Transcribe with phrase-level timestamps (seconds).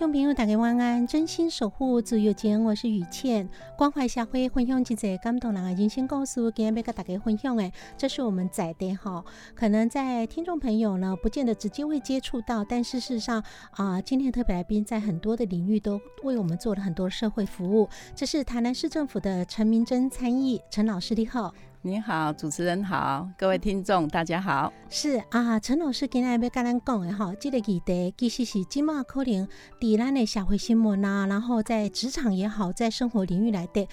[0.00, 1.06] 众朋友，大家晚安！
[1.06, 9.22] 真心守护自由间，我是雨倩，关怀社会，分享一则感动人的人生故事，今天要跟大家分享诶，这是我们在的哈，
[9.54, 17.86] 可能在听众朋友呢，不见得直接会接触到，但事实上啊，今天的特别来宾在很多的领域都为我们做了很多社会服务。
[18.14, 21.52] 这是台南市政府的陈明珍参议陈老师，你好。
[21.82, 24.70] 你好，主持人好，各位听众大家好。
[24.90, 29.48] 是啊，陈老师今天要跟咱讲的哈，这个议题其实是今嘛可能
[29.80, 33.88] 伫咱的社会新闻啊，然后在职场也好，在生活领域来的，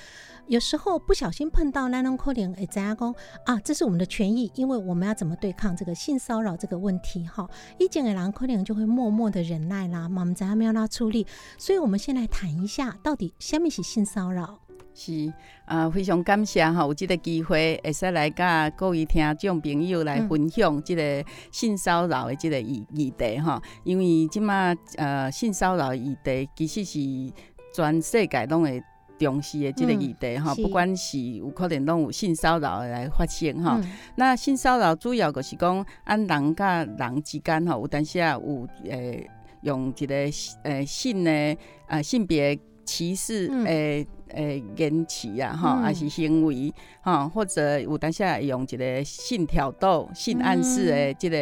[0.48, 3.16] 有时候不小心碰到，咱拢可能会知影讲
[3.46, 7.50] 啊，这是我们的权益，因为我们要怎么对抗这个性骚扰这个问题哈。
[7.80, 11.26] 以前的人可能就会默默的忍耐啦，嘛唔知影要哪处理，
[11.58, 14.60] 所以我们先来谈一下，到底什么是性骚扰。
[14.98, 15.32] 是
[15.66, 23.62] 啊，非常感谢哈，有这个机会会使来甲各位听众朋友来分享这个性骚扰的这个议议题哈。
[23.84, 27.00] 因为即马呃性骚扰议题其实是
[27.76, 28.82] 全世界拢会
[29.20, 33.80] 重视的这个议题哈，不管是有可能拢有性骚扰来发生哈。
[34.16, 39.30] 那性骚扰主要就是讲按人甲人之间哈，有当时啊有诶
[39.62, 40.16] 用一个
[40.64, 44.08] 诶性呢啊性别歧视诶。
[44.30, 51.38] 诶，言辞啊，吼，还是行为，吼，或者有当下用一个性挑逗、性暗示的即个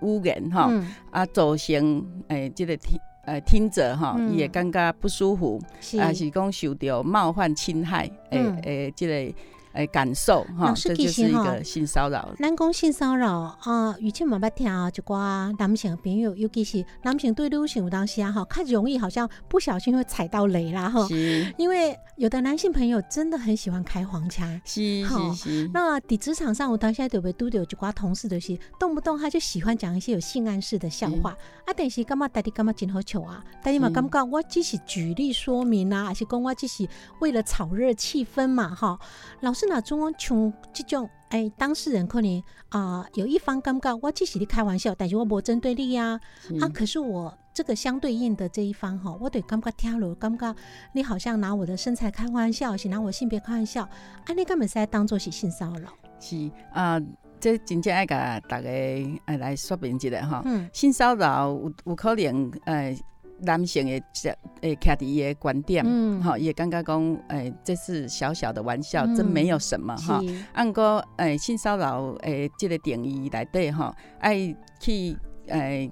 [0.00, 0.70] 语言，吼，
[1.10, 5.60] 啊，造成诶，即个听诶听者吼，伊会感觉不舒服，
[5.98, 9.34] 啊是讲受到冒犯、侵害，诶诶，即个。
[9.72, 12.28] 诶，感受哈，这就是一个性骚扰。
[12.38, 21.08] 咱讲性骚扰啊，以前嘛捌听啊，就寡男性朋友，尤其是男性对女性有当时啊，哈，较容易好像不小心会踩到雷啦，哈。
[21.56, 24.60] 因为有的男性朋友真的很喜欢开黄腔。
[24.64, 25.70] 是是是。
[25.72, 31.30] 那在职场上，我当下就被拄到就寡同事，就是动不动他就喜欢讲一些有性暗示的笑话。
[31.64, 33.42] 啊，但是干嘛大家干嘛真好笑啊？
[33.62, 36.86] 但是嘛感觉我只是举例说明啊，还是讲我只是
[37.20, 38.98] 为了炒热气氛嘛，哈，
[39.40, 39.61] 老师。
[39.62, 46.18] 是那种像这种哎，当事人可能啊有一方感觉我只是你开玩笑，但是我无针对你呀
[46.60, 50.54] 啊，可是我这个相对应的这一方哈，我对感觉听落感觉
[50.92, 55.92] 你好像拿我的身材开玩笑，是拿我性别开玩笑，啊，你根本是在当做是性骚扰。
[56.18, 57.00] 是啊，
[57.38, 58.68] 这真正爱甲大家
[59.26, 62.98] 哎来说明一下哈，性骚扰有有可能哎。
[63.42, 64.30] 男性的这
[64.60, 65.84] 诶，徛伫伊的观点，
[66.38, 70.20] 伊会感觉讲，诶，这是小小的玩笑，真没有什么哈。
[70.52, 75.16] 按个诶性骚扰诶，这个定义内底吼，爱去
[75.48, 75.90] 诶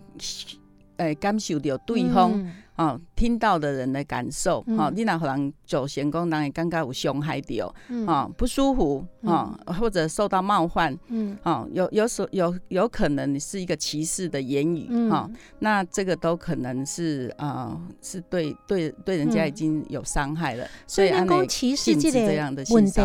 [0.96, 2.32] 诶感受到对方。
[2.76, 7.75] 哦，听到的人的感受，哦，你若可能走闲工，人会感觉有伤害到，
[8.06, 23.03] 哦，不舒服，哦，或者受到冒犯，嗯，哦，有有所有有可能是一个歧视的言语，哈，那这个都可能是啊，是对对对人家已经有伤害了，所以讲歧视这样的问题，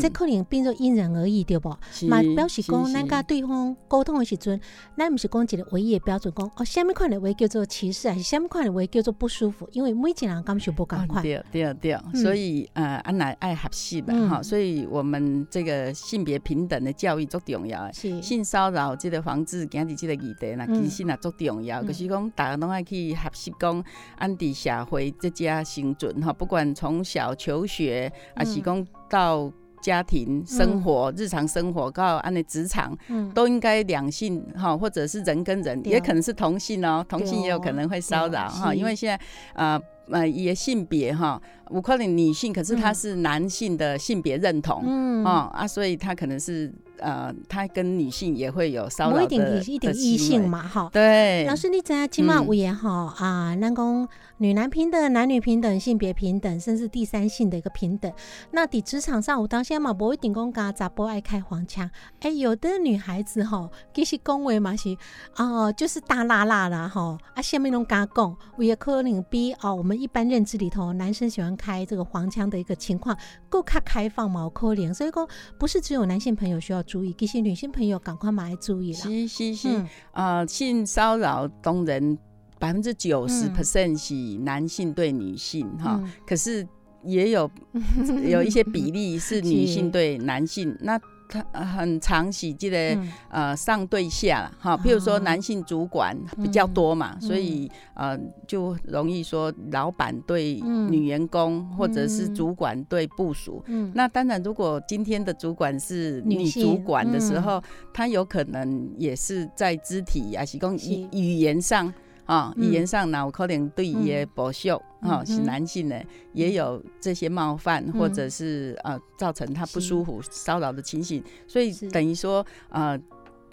[0.00, 1.68] 这可能变作因人而异，对不？
[2.08, 4.60] 嘛，表示讲咱甲对方沟通的时阵，
[4.98, 11.22] 咱不是讲一个唯一的标准，讲哦，什么款的话叫做歧视，还是什么款的话叫做不舒服，因为每一个人感受不赶快。
[11.22, 14.42] 对对对，所以呃，安奶爱合适吧哈。
[14.42, 17.90] 所以我们这个性别平等的教育足重要。
[17.92, 21.82] 是性骚扰这个防治，今日这个议题，那其实也足重要。
[21.82, 23.84] 就是讲，大家拢爱去合适讲，
[24.16, 26.32] 安伫社会这家生存哈。
[26.32, 29.50] 不管从小求学，还是讲到
[29.84, 39.20] 家庭生活、日常生活，到按的职场，嗯，都应该两性哈，或者是人跟人，也可能是同性哦，同性也有可能会骚扰哈，因为现在
[39.52, 39.78] 呃
[40.10, 44.82] 呃也性别哈，我可能女性，可是她嗯是男性的性别认同。
[44.86, 50.90] 嗯哦啊，所以他可能是呃，他跟女性也会有骚扰的一点一点异性嘛，哈。
[50.92, 54.08] 对，老师，你知影即马嗯有言哈啊，咱讲
[54.38, 58.12] 女男平等、男女平等、性别平等，甚至第三性的一个平等。
[58.50, 61.90] 那伫职场上，我当时嘛，不会顶公家咋不爱开黄腔，
[62.20, 64.94] 哎、有的女孩子哈，其实讲话嘛是
[65.36, 73.16] 哦、就是大辣辣啦哈，啊，下面拢敢讲，也可能比哦我们一般认知里头男生喜欢开这个黄腔的一个情况
[73.48, 78.98] 够开开放嘛，有可能，所以说不是只有男性朋友需要注意，其实女性朋友赶快马来注意了。
[78.98, 79.88] 是是是，嗯。
[80.12, 82.18] 呃，性骚扰当然
[82.58, 86.10] 百分之九十嗯 percent 是男性对女性哈，嗯。
[86.26, 86.66] 可是
[87.02, 87.50] 也有
[88.24, 91.04] 有一些比例是女性对男性，那他
[91.52, 93.12] 很常喜这个、嗯。
[93.30, 97.20] 呃上对下啦哈，譬如说哦男性主管比较多嘛，嗯。
[97.20, 103.62] 所以呃就容易说老板对嗯女员工、或者是嗯主管对部署。
[103.66, 103.90] 嗯。
[103.94, 107.42] 那当然，如果今天的主管是女主管的时嗯。
[107.42, 107.62] 候，
[107.92, 110.90] 她有可能也是在肢体啊，是讲是。
[110.90, 111.92] 语语言上
[112.26, 118.30] 啊，嗯语言上哪有可能对伊的剥削啊，是男性的也有这些冒犯，或者嗯。
[118.30, 122.98] 是呃造成他不舒服、骚扰的情形，所以等于说呃，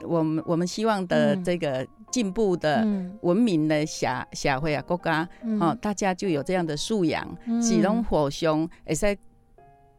[0.03, 1.43] 我们我们希望的嗯。
[1.43, 3.17] 这个进步的嗯。
[3.21, 5.59] 文明的社社会啊国家嗯。
[5.59, 7.61] 哦，大家就有这样的素养，嗯。
[7.61, 9.17] 是拢互相会使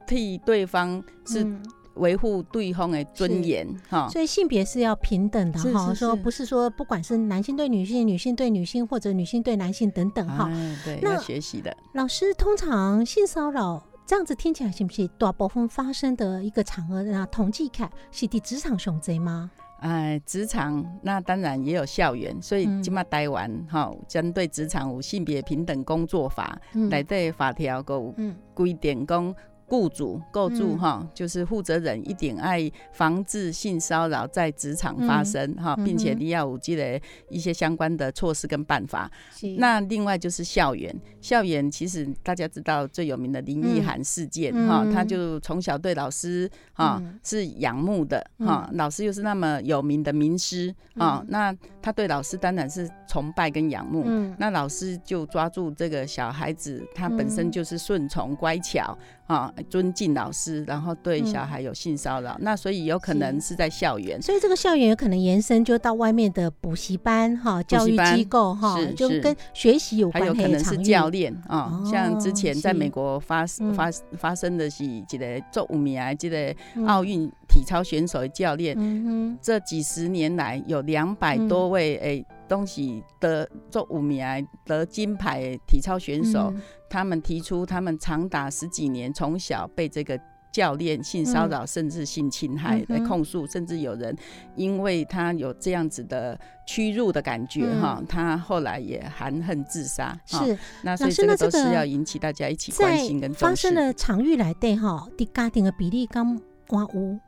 [0.07, 1.63] 替对方是嗯
[1.95, 4.09] 维护对方的尊严哈。
[4.09, 10.49] 所以性别是要平等的是哈，说不是说不管是男性对女性、女性对女性或者女性对男性等等哈。
[10.51, 11.77] 哎，对，那要学习的。
[11.95, 17.03] 老师，通常性骚扰这样子听起来是不是大部分发生的一个场合？
[17.03, 19.51] 那统计看是伫职场上贼吗？
[19.81, 29.35] 哎，职场那当然也有校园，所以嗯今嘛台湾哈，针对职场有性别平等工作法嗯内底法条有嗯规定讲。
[29.73, 30.79] 雇主、雇主嗯。
[30.79, 39.11] 哈，就是负责人一定爱防治性骚扰在职场发生哈，嗯并且你要有积累一些相关的措施跟办法。
[39.57, 44.93] 那另外就是校园，校园其实大家知道最有名的林奕涵事件哈、嗯。
[44.93, 47.19] 他就从小对老师哈、嗯。
[47.25, 51.27] 是仰慕的哈、老师又是那么有名的名师啊、嗯。
[51.31, 54.05] 那他对老师当然是崇拜跟仰慕。
[54.07, 54.37] 嗯。
[54.39, 57.53] 那老师就抓住这个小孩子，他本身嗯。
[57.53, 58.97] 就是顺从乖巧
[59.27, 63.53] 啊，尊敬老师，然后对小嗯孩有性骚扰，那所以有可能是。
[63.53, 64.21] 在校园。
[64.21, 73.75] 所以这个校园有可能延伸就到外面的补习班哈、教育班机构哈，就跟学习有还关还有可能是教练啊，哦像之前在美国发嗯。
[73.75, 76.87] 发发生的是一个做五名的这个嗯。
[76.87, 86.61] 奥运体操选手的教练，嗯这几十年来有两百多位诶东西得做有名的得金牌体操选，手，嗯
[86.91, 90.19] 他们提出他们长达十几年从小被这个。
[90.53, 94.15] 教练性骚扰甚至性侵害嗯哼的控诉，甚至有人
[94.55, 100.15] 因为他有这样子的屈辱的感觉哈、嗯他后来也含恨自杀。
[100.29, 103.75] 哈是那所以这个都是要引起大家一起关心跟重发生视。
[103.75, 106.39] 的场域来对哈，的家庭的比例刚
[106.69, 107.19] 哇有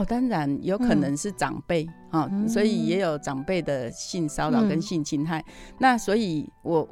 [0.00, 4.82] 哦，当然有可能是长辈啊、嗯所以也有长辈的性骚扰跟嗯。
[4.82, 5.44] 性侵害。
[5.78, 6.88] 那所以我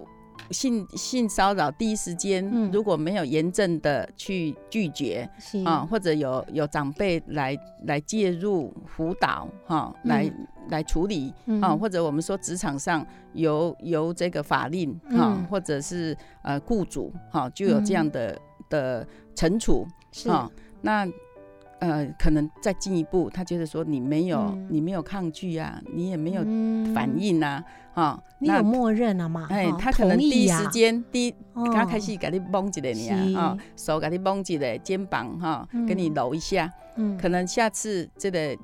[0.51, 2.71] 性性骚扰第一时间嗯。
[2.71, 5.65] 如果没有严正的去拒绝是。
[5.65, 10.09] 啊、或者有有长辈来来介入辅导哈、嗯。
[10.09, 10.33] 来
[10.69, 11.61] 来处理嗯。
[11.63, 15.47] 啊、或者我们说职场上由由这个法令哈、嗯。
[15.47, 18.39] 或者是呃雇主哈、就有这样的、
[18.69, 20.29] 的惩处是。
[20.29, 20.49] 啊、
[20.83, 21.07] 那
[21.81, 24.67] 呃可能再进一步，他觉得说你没有、嗯。
[24.71, 26.95] 你没有抗拒啊，你也没有嗯。
[26.95, 27.63] 反应啊，
[27.95, 29.47] 哈、那你有默认了嘛？
[29.51, 31.65] 哎，哈他可能第一时间第一哦。
[31.73, 37.17] 刚开始给你摸一下是你啊，哦，手给你摸一下，肩膀哈，给你嗯揉一下，嗯。
[37.17, 38.57] 可能下次这个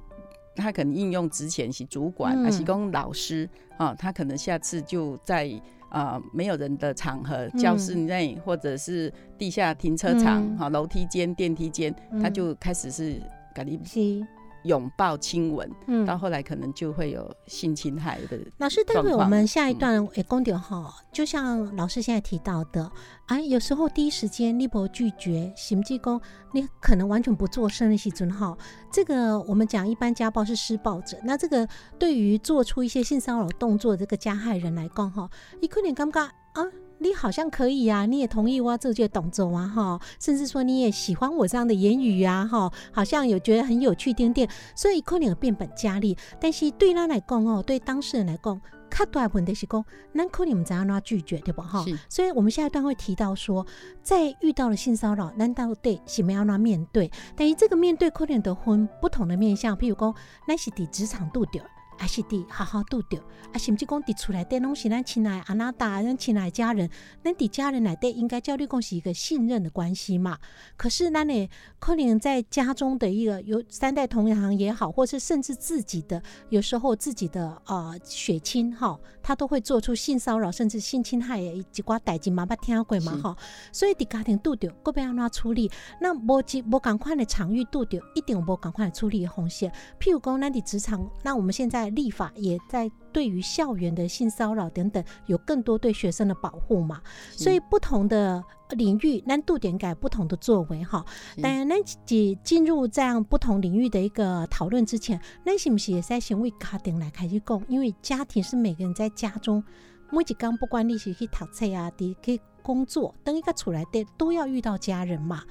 [0.56, 2.44] 他可能应用之前是主管嗯。
[2.44, 5.50] 还是讲老师啊，他可能下次就在
[5.94, 10.58] 呃没有人的场合，教室内或者是地下停车场嗯。
[10.58, 13.22] 哈、楼梯间、电梯间，他嗯就开始是
[13.54, 14.26] 给你是
[14.64, 18.38] 拥抱、亲吻，嗯到后来可能就会有性侵害的。
[18.58, 22.90] 老师，待会我们下一段也公点哈，就像老师现在提到的，
[23.26, 26.20] 哎，有时候第一时间你不拒绝，行济公
[26.52, 28.56] 你可能完全不做声的时阵哈，
[28.90, 31.68] 这个我们讲一般家暴是施暴者，那这个
[31.98, 35.28] 对于做出一些性骚扰动作的这个加害人来讲哈，
[35.60, 36.62] 你可能感觉啊，
[37.04, 46.16] 你好像可以啊，你也同意我这些动作啊，哈，甚至说你也喜欢我这样的言语啊，哈，好像有觉得很有趣点点，所以可能有变本加厉。
[46.40, 48.58] 但是对他来讲哦，对当事人来讲，
[48.90, 51.84] 较大问题是讲，那可能唔知安怎拒绝，对不哈？
[51.84, 53.66] 是所以我们下一段会提到说，
[54.02, 57.10] 在遇到了性骚扰，难道对是没有那面对？
[57.36, 60.14] 但是这个面对可能的分不同的面向，譬如讲，
[60.48, 61.60] 那是伫职场拄着。
[61.96, 63.18] 还是伫好好拄着，
[63.52, 66.90] 啊，甚至讲伫厝内底拢是咱亲爱阿那达，咱亲爱家人，
[67.22, 70.38] 咱伫家人内底应该叫你讲是一个信任的关系嘛。
[70.76, 71.48] 可是咱呢，
[71.78, 83.36] 可能在家中的一个有三代同堂也好，或是甚至自己的有时候自己的呃血亲哈，他都会做出性骚扰甚至性侵害的一寡代志嘛，捌听过嘛吼。
[83.72, 85.70] 所以伫家庭拄着，搁要安怎处理？
[86.00, 89.72] 那无一无共款的场域拄着，一定有无共款的处理的风险。
[89.98, 97.00] 譬如讲，咱伫职场，那我们现在立法也在对于校园的性骚扰等等，有更多对学生的保护嘛。
[97.30, 101.04] 所以不同的领域，难度点改不同的作为哈。
[101.40, 107.62] 当然，咱进进入这样不同领域的一个讨论之前，咱是不是也在先为家庭来开始讲？
[107.68, 109.62] 因为家庭是每个人在家中
[110.10, 115.44] 每一天，不管你是去读册啊，伫去工作，等一个出来的都要遇到家人嘛。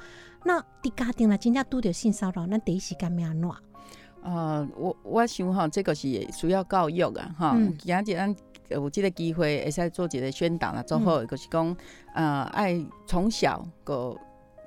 [0.44, 3.50] 那伫家庭啦，真正拄着性骚扰，咱第一时间要安怎？
[4.24, 7.76] 呃，我我想吼，这个是需要教育啊，哈、嗯。
[7.78, 8.36] 今日咱
[8.70, 11.76] 有这个机会会使做一个宣导啦，做好的就是讲，
[12.16, 14.16] 呃，爱从小个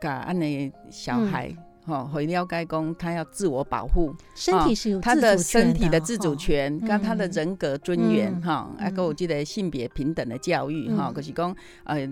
[0.00, 1.48] 甲安尼小孩。
[1.48, 1.62] 嗯。
[1.86, 8.42] 吼，会了解讲他要自我保护，身体是有他的身体的自主权，跟他的嗯人格尊严，嗯。
[8.42, 12.08] 哈，还有这个性别平等的教育，哈，嗯就是讲，呃，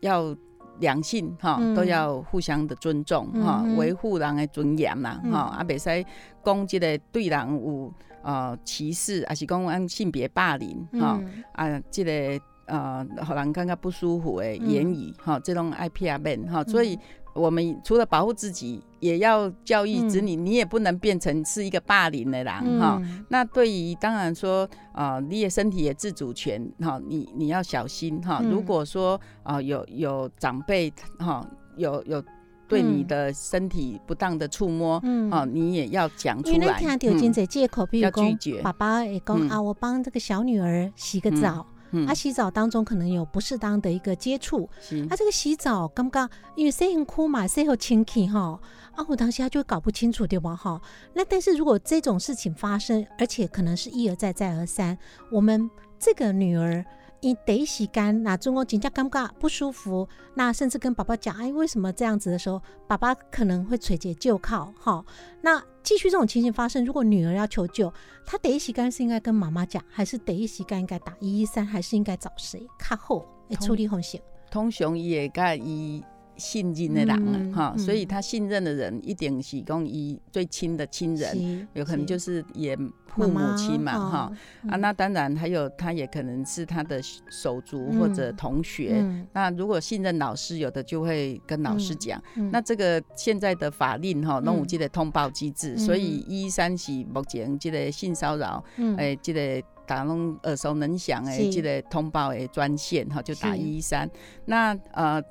[0.00, 0.36] 要
[0.82, 1.74] 两性哈嗯。
[1.74, 5.32] 都要互相的尊重哈维护人的尊严啦嗯。
[5.32, 6.04] 哈，啊，袂使
[6.44, 7.90] 讲即个对人有
[8.22, 16.98] 呃歧视，还是讲按性别霸凌哈，嗯啊，这个呃，互人感觉不舒服的言语哈，这种爱骗面哈，所以。
[17.34, 22.98] 我们除了保护自己，也要教育子女，你也不能变成是一个霸凌的人哈。
[23.02, 28.40] 嗯那对于当然说，啊，你也身体也自主权哈，你你要小心哈。
[28.42, 28.50] 嗯。
[28.50, 31.46] 如果说啊、有有长辈哈，
[31.76, 32.22] 有有
[32.68, 35.30] 对你的身体不当的触摸，嗯。
[35.30, 36.78] 啊，你也要讲出因为咱来。
[36.78, 38.54] 听到真嗯侪借口，比如要拒绝。
[38.56, 44.68] 讲爸爸会讲嗯啊，我帮这个小女儿洗个澡，嗯啊，洗澡当中可能有不适当的一个接触，
[45.08, 48.58] 他啊，这个洗澡刚刚因为洗很苦嘛，洗好清气哈，
[48.94, 50.80] 啊，我当时他就会搞不清楚对吧哈？
[51.14, 54.96] 那但是如果这种事情发生，而且可能是一而再再而三，
[55.30, 56.84] 我们这个女儿。
[57.22, 65.04] 因第一时间，那中国紧张尴尬不舒服，那甚至跟爸爸讲，哎，为什么这样子的时候，爸爸可能会垂涎就靠哈。
[65.40, 67.92] 那继续这种情形发生，如果女儿要求救，
[68.26, 72.66] 她第一时间是应该跟妈妈讲，还是第一时间应该打一一三，还是应该找谁？
[72.76, 74.20] 较好的处理红线。
[74.50, 76.04] 通常伊会甲伊
[76.36, 77.78] 信任的人哈、嗯。
[77.78, 82.22] 所以他信任的人一定是讲伊最亲的亲人，有可能就是。
[82.22, 82.74] 是也
[83.08, 84.32] 父母亲嘛哈。
[84.62, 86.98] 哦啊，那当然还有，他也可能是他的
[87.28, 88.36] 手足或者嗯。
[88.36, 88.94] 同学。
[89.02, 89.26] 嗯。
[89.34, 92.22] 那如果信任老师，有的就会跟老师讲。
[92.36, 95.78] 嗯那这个现在的法令哈，拢有嗯这个通报机制，嗯。
[95.78, 98.96] 所以一三是目前这个性骚扰，嗯。
[98.96, 101.50] 诶、这个大家拢耳熟能详的是。
[101.52, 104.08] 这个通报的专线哈，就打一一三。
[104.46, 105.22] 那呃，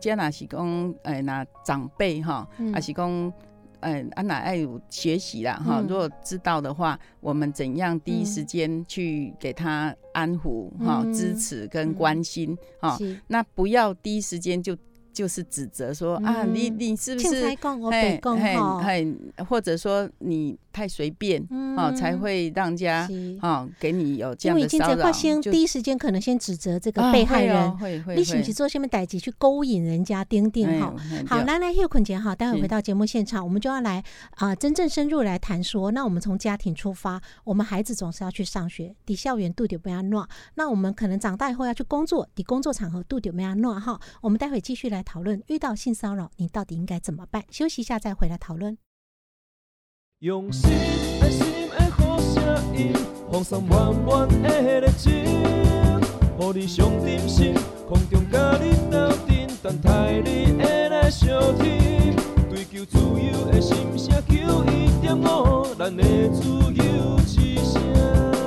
[0.00, 2.72] 这若是讲诶，那长辈哈，嗯。
[2.72, 3.32] 还是讲。
[3.82, 5.86] 嗯，啊，哪爱有学习啦哈、嗯。
[5.88, 11.14] 如果知道的话，我们怎样第一嗯时间去给他安抚哈、嗯。
[11.14, 11.94] 支持跟嗯。
[11.94, 13.18] 关心哈、是。
[13.26, 14.76] 那不要第一时间就
[15.12, 18.78] 就是指责说、啊，你嗯你是不凊是彩讲我嘿白讲嘿吼。
[18.78, 19.16] 嘿，
[19.48, 21.76] 或者说你太随便嗯。
[21.76, 23.38] 哦，才会让人家是。
[23.42, 30.94] 哦给你有这样的骚扰，在发现，就第一时间可能先指责这个啊被害人，会会你是不是做下面代级去勾引人家丁丁哎哈？
[30.98, 34.02] 嘿好，对来来，休困前哈，待会回到节目现场，我们就要来
[34.36, 43.98] 啊、真正深入来谈说，那我们从家庭出发，我们孩子总是要去上学，抵校园度丢不要乱，那我们可能长大以后要去工作，抵工作场合度丢不要乱哈。
[44.20, 47.44] 我们待会继续来讨论，遇到性骚扰，你到底应该怎么办？
[47.50, 48.78] 休息一下再回来讨论。
[50.20, 50.70] 用心
[51.22, 52.92] 爱心的好声音，
[53.32, 57.54] 放送满满的热情，予你上点心，
[57.88, 61.28] 空中甲你斗阵，等待你的来相
[61.58, 62.14] 听。
[62.50, 66.42] 追求自由的心声，求一点五，咱的自
[66.74, 68.39] 由之声。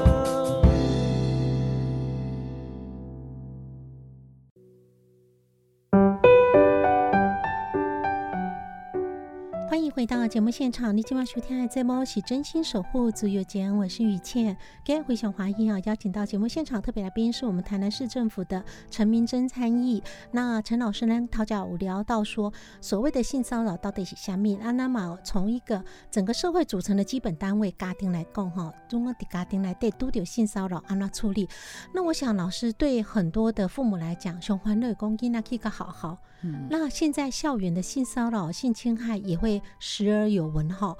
[10.04, 14.58] 回到节目现场，你今晚收听的节目是真心守护自由间，我是雨倩。
[14.84, 20.04] 今天回想华裔啊，邀请到节目现场特别来宾是我们台南市政府的陈明真参议。
[20.32, 24.58] 那陈老师呢，讨教聊到说，所谓的性骚扰到底是虾米？
[24.58, 25.82] 啊，那么从一个
[26.12, 31.48] 整个社会组成的基本单位家庭来讲，哈，中国的家庭来对都有性骚扰安那处理。
[31.94, 36.18] 那我想老师对很多的父母来讲，熊欢乐公囡那可以个好好。
[36.44, 40.96] 嗯，那现在校园的性骚扰、性侵害也会时而有闻哈。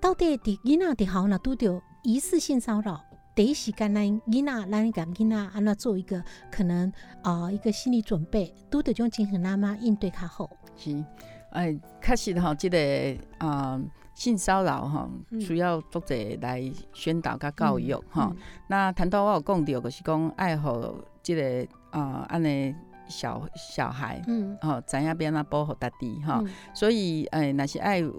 [0.00, 3.00] 到底伫囡仔伫好那都着疑似性骚扰，
[3.34, 10.50] 第一时间咱囡仔咱甲囡仔安那做一个可能啊、呃一个心理准备，都得种情形那么应对较好。
[10.76, 11.04] 是，
[11.50, 12.78] 哎，确实吼，即、个
[13.38, 13.80] 啊、
[14.14, 18.22] 性骚扰吼，嗯需要作者来宣导甲教育吼。
[18.22, 22.74] 嗯那谈到我有讲到，就是讲爱好即个啊安尼
[23.08, 24.22] 小小孩。
[24.26, 24.56] 嗯。
[24.60, 26.48] 吼、知影要安怎保护家己吼，嗯。
[26.74, 28.10] 所以哎，那是爱有，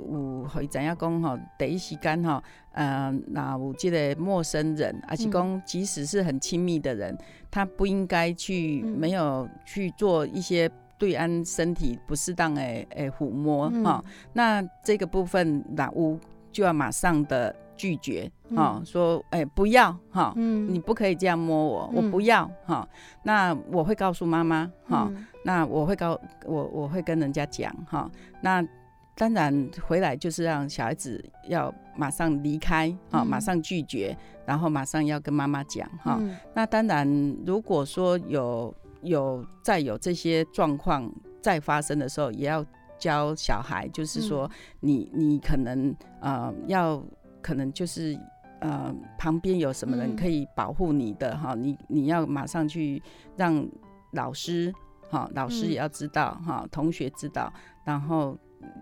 [0.48, 7.18] 互伊知影讲吼，第一时间吼，呃，那有即个陌生人，而且讲即使是很亲密的人，
[7.50, 8.98] 他不应该去嗯。
[8.98, 13.84] 没有去做一些对安身体不适当的诶抚摸嗯。
[13.84, 16.20] 哈、那这个部分那屋
[16.52, 20.34] 就要马上的拒绝哈、嗯说诶、不要哈。
[20.36, 22.88] 嗯你不可以这样摸我，嗯我不要哈。
[23.24, 28.10] 那我会告诉妈妈哈，嗯那我会告我我会跟人家讲哈，
[28.42, 28.66] 那
[29.16, 36.18] 当然回来就是让小孩子要马上离开哈，嗯马上拒绝，然后马上要跟妈妈讲哈。
[36.20, 37.08] 嗯那当然，
[37.46, 42.66] 如果说有有再有这些状况再发生的时候，也要
[42.98, 47.04] 教小孩，就是说你你可能呃要
[47.42, 48.18] 可能就是。
[48.64, 53.04] 呃，旁边有什么人嗯可以保护你的哈、你你要马上去
[53.36, 53.68] 让
[54.12, 54.74] 老师
[55.10, 57.52] 哈、老师嗯也要知道哈、同学知道，
[57.84, 58.38] 然后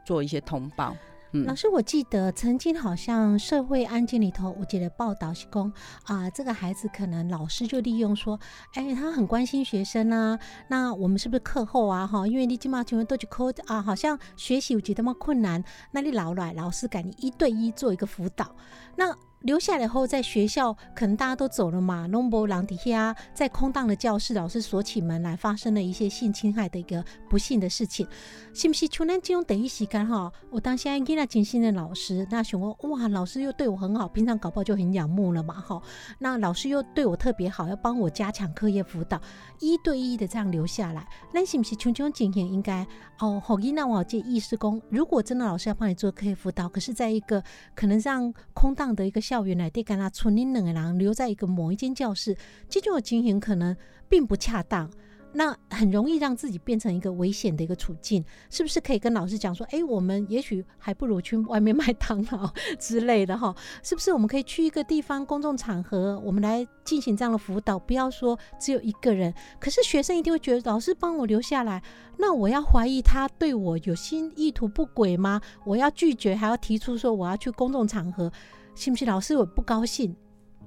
[0.06, 0.96] 做一些通报。
[1.34, 5.74] 嗯老师，我记得曾经好像社会案件里头，我记得报道是讲
[6.04, 8.38] 啊，这个孩子可能老师就利用说，
[8.74, 12.06] 哎，他很关心学生啊，那我们是不是课后啊？
[12.06, 18.54] 哈，因为你今嘛全部都去扣啊，好像学习有觉得那么困难，那你老来老师给你一对一做一个辅导，
[18.98, 19.16] 那。
[19.42, 28.08] 留下来后，在学校可能大家都走了嘛，弄波廊底下，在空荡的教室，老师锁起门来，发生了一些性侵害的一个不幸的事情。
[28.54, 30.32] 是不是像咱这种第一时间哈？
[30.52, 35.82] 我当现在囡仔真心的老师，那想说哇，老师又对我很好，平常搞不好就很仰慕了嘛哈。
[36.20, 39.20] 那老师又对我特别好，要帮我加强课业辅导，
[39.60, 42.86] 一对一的这样留下来，那是不是像这种情形应该
[43.20, 43.42] 哦？
[43.44, 52.36] 好囡仔我有这意识讲，如果真的老师要帮你做课业辅导，可是在一个可能让空荡的一个校园内底，跟他村里两个人留在一个某一间教室，
[52.68, 53.74] 这种情形可能
[54.10, 54.92] 并不恰当。
[55.34, 63.56] 那很容易让自己变成一个危险的一个处境，是不是可以跟老师讲说，哎、我们也许还不如去外面麦当劳之类的哈？
[63.82, 67.80] 是不是我们可以去一个地方公众场合，我们来进行这样的辅导？
[67.80, 71.82] 不要说只有一个人，可是学生一定会觉得老师帮我留下来，
[72.18, 75.40] 那我要怀疑他对我有心意图不轨吗？
[75.66, 78.30] 我要拒绝，还要提出说我要去公众场合，
[78.76, 80.16] 是不是老师我不高兴？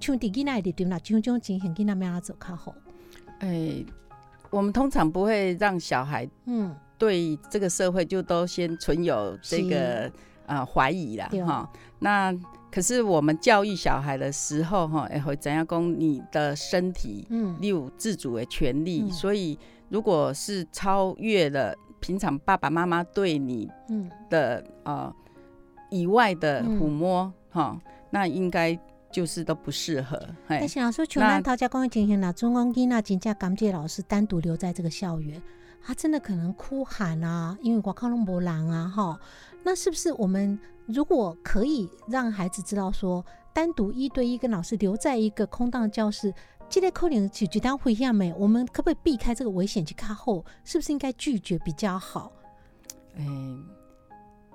[0.00, 2.74] 像伫囡仔里对啦，像这种情形，囡仔要安怎做较好？
[3.40, 3.84] 哎、
[4.50, 10.10] 我们通常不会让小孩嗯，对这个社会就都先存有这个
[10.46, 11.70] 呃怀疑啦哈。
[11.98, 12.34] 那
[12.70, 17.56] 可是我们教育小孩的时候哈，也会怎样讲你的身体嗯。
[17.60, 19.10] 你有自主的权利，嗯。
[19.10, 24.10] 所以如果是超越了平常爸爸妈妈对你嗯。
[24.28, 25.12] 的呃
[25.90, 26.78] 以外的嗯。
[26.78, 27.78] 抚摸哈、
[28.14, 28.78] 那应该
[29.10, 30.16] 就是都不适合。
[30.46, 35.42] 嘿但是老师，像那咱头家讲的情形啦，中光囡仔真正感谢老师单独留在这个校园，
[35.82, 39.20] 他真的可能哭喊啊，因为我靠拢无人啊，哈。
[39.64, 46.32] 那是不是我们如果可以让孩子知道说，单独一对一跟老师留在一个空荡的教室，
[46.68, 48.32] 这类可能是举单回下没？
[48.38, 50.44] 我们可不可以避开这个危险去看后？
[50.62, 52.30] 是不是应该拒绝比较好？
[53.16, 53.24] 哎、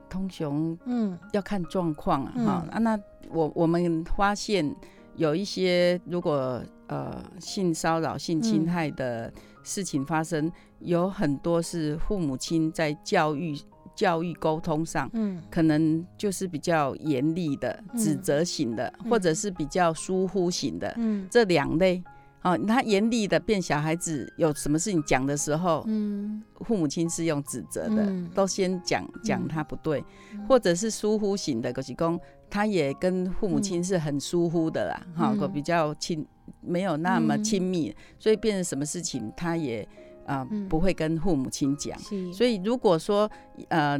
[0.09, 1.17] 通雄嗯。
[1.31, 2.45] 要看状况啊，嗯。
[2.45, 4.75] 哈、啊，那我我们发现
[5.15, 9.31] 有一些如果呃性骚扰、性侵害的
[9.63, 13.55] 事情发生，有很多是父母亲在教育、
[13.95, 15.41] 教育沟通上，嗯。
[15.51, 17.99] 可能就是比较严厉的、嗯。
[17.99, 19.09] 指责型的，嗯。
[19.09, 21.27] 或者是比较疏忽型的，嗯。
[21.29, 22.03] 这两类。
[22.41, 26.41] 哦，他严厉的变小孩子有什么事情讲的时候，嗯。
[26.65, 30.45] 父母亲是用指责的，嗯都先讲讲嗯他不对，嗯。
[30.45, 35.51] 或者是疏忽型的，就是讲他也跟父母亲是很疏忽的啦，哈、嗯。
[35.53, 36.25] 比较亲，
[36.61, 39.87] 没有那么嗯亲密，所以变成什么事情他也
[40.25, 41.97] 啊、不会跟父母亲讲。
[42.31, 43.29] 所以如果说
[43.69, 43.99] 呃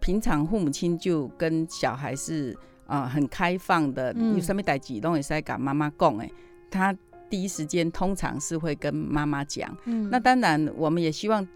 [0.00, 2.52] 平常父母亲就跟小孩是
[2.86, 4.34] 啊、呃很开放的，嗯。
[4.34, 6.32] 有什么代志都会使跟妈妈讲诶，
[6.70, 6.92] 他
[7.30, 9.74] 第一时间通常是会跟妈妈讲。
[9.84, 10.08] 嗯。
[10.10, 11.46] 那当然，我们也希望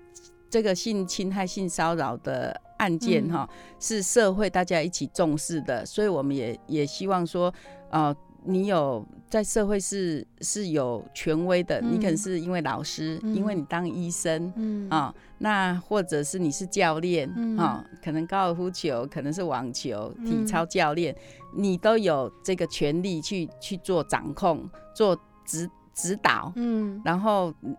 [0.50, 3.30] 这个性侵害、性骚扰的案件嗯。
[3.32, 7.52] 哈、是社会大家一起重视的，所以我们也也希望说，
[7.90, 13.34] 呃，你有在社会是是有权威的，你可能嗯是因为老师，嗯。
[13.34, 14.52] 因为你当医生。
[14.56, 14.88] 嗯。
[14.90, 21.16] 啊、那或者是你是教练啊、嗯可能高尔夫球，可能是网球、体嗯操教练，
[21.56, 27.00] 你都有这个权利去去做掌控、做指指导，嗯。
[27.04, 27.76] 然后嗯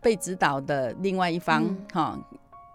[0.00, 2.18] 被指导的另外一方嗯，哈、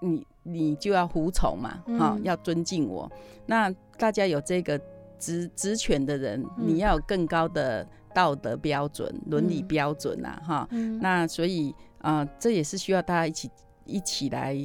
[0.02, 3.10] 你你就要服从嘛，哈、嗯要尊敬我。
[3.46, 4.80] 那大家有这个
[5.20, 6.68] 职职权的人，嗯。
[6.68, 11.00] 你要有更高的道德标准、伦理嗯标准呐、哈、嗯。
[11.00, 13.50] 那所以呃，这也是需要大家一起
[13.86, 14.58] 一起来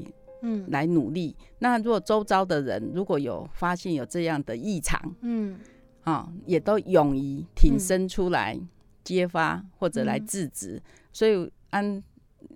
[0.43, 0.65] 嗯。
[0.71, 1.37] 来努力。
[1.59, 5.59] 那如果周遭的人如果有发现有这样的异常嗯。
[6.03, 8.57] 啊、也都勇于挺身出来
[9.15, 10.27] 揭发或者来嗯。
[10.27, 10.83] 制止。
[11.13, 12.03] 所以按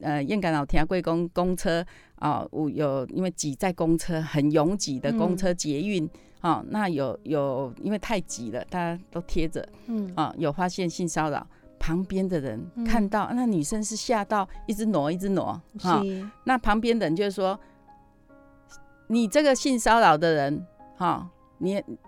[0.01, 1.85] 呃燕港老听贵公公车
[2.17, 6.09] 啊，有有因为挤在公车很拥挤的公车捷运。
[6.43, 10.11] 啊、那有有，因为太挤了，大家都贴着嗯。
[10.17, 11.47] 啊，有发现性骚扰，
[11.79, 12.83] 旁边的人嗯。
[12.83, 16.27] 看到、那女生是吓到一直挪一直挪哈、是。
[16.45, 17.61] 那旁边的人就是说
[19.09, 21.99] ：“你这个性骚扰的人，哈、你你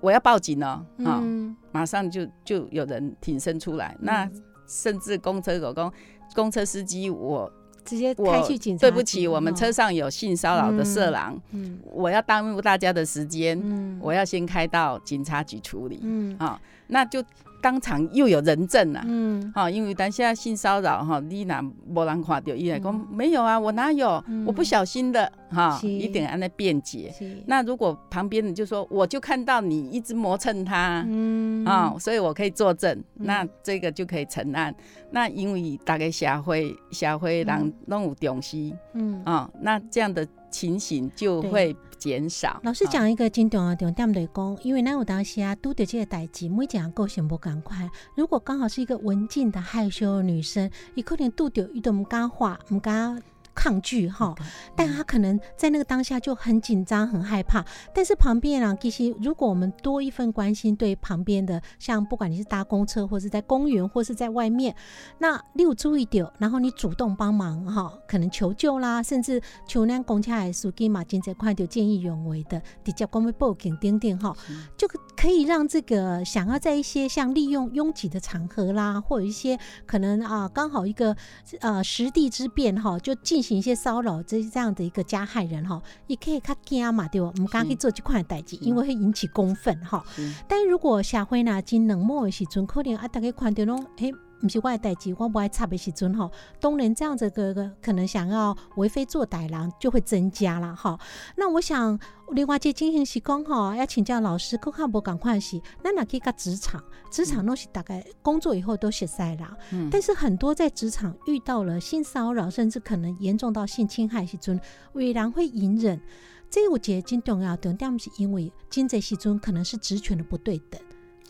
[0.00, 3.96] 我要报警了、哈、嗯马上就就有人挺身出来。
[4.00, 4.28] 那
[4.66, 5.92] 甚至公车狗公
[6.34, 7.50] 公车司机，我
[7.84, 8.80] 直接我开去警察。
[8.80, 16.00] 对不起，我们车哦上有性骚扰的色狼，嗯我要耽误大家的时间，嗯我要先开到警察局处理。
[16.02, 17.22] 嗯啊、那就
[17.60, 19.52] 当场又有人证了、嗯。
[19.54, 23.06] 哈、因为咱现在性骚扰哈，你若无人看到，伊来讲、嗯。
[23.10, 24.44] 没有啊，我哪有，嗯。
[24.46, 25.88] 我不小心的哈，是。
[25.88, 27.12] 一定按那辩解。
[27.46, 31.04] 那如果旁边人就说，我就看到你一直磨蹭他。
[31.08, 31.64] 嗯。
[31.64, 34.74] 啊、所以我可以作证，那这个就可以成案。
[35.10, 37.74] 那因为大概社会社会人嗯。
[37.86, 39.22] 拢有重视嗯。
[39.24, 42.60] 啊、那这样的情形就会减少。
[42.62, 47.90] 老师啊讲一个真重要的重点就是讲，因为咱有当时啊，拄着这个代志，每一个人个性不共款。
[48.16, 53.22] 如果刚好是一个文静的害羞的女生，伊可能拄着伊都唔敢话，唔敢
[53.54, 54.34] 抗拒哈，
[54.76, 57.64] 但他可能在那个当下就很紧张、很害怕。
[57.94, 64.74] 但是旁边啊其实，如果我们多一份关心，对旁边的，像不管你是搭公车，或是在公园，或是在外面，
[65.18, 74.36] 那你有注意到，然后你主动帮忙哈，可能求救啦，甚至求咱公车的司机嘛，真侪看到见义勇为的，直接讲要报警等等哈，
[74.76, 74.88] 就
[75.20, 81.14] 可以让这个想要在一些像利用拥挤的场合啦，或者一些可能啊刚好一个
[81.60, 87.26] 呃实地之便哈，就进行一些骚扰这这样的一个加害人哈，也可以较惊嘛，对不？
[87.26, 90.02] 我们刚去做这款代志，因为会引起公愤哈。
[90.16, 94.10] 是但如果社会呢真冷漠的时阵，可能啊大家看到拢诶。
[94.40, 100.98] 不是我的代志，我不爱插的时阵吼，当然这样子个个可能想要为非作歹人就会增加了哈。
[101.36, 101.98] 那我想
[102.30, 109.56] 另外一个情形是讲吼，要请教老师，更较无共款的是，那哪去个职场，职场东西大概工作以后都熟悉啦。
[109.72, 114.60] 嗯但是很多在职场遇到了性骚扰，甚至可能严重到性侵害的时阵，
[114.94, 116.00] 有人会隐忍。
[116.48, 120.80] 这有一个真重要的重点，是因为真侪时阵可能是职权的不对等。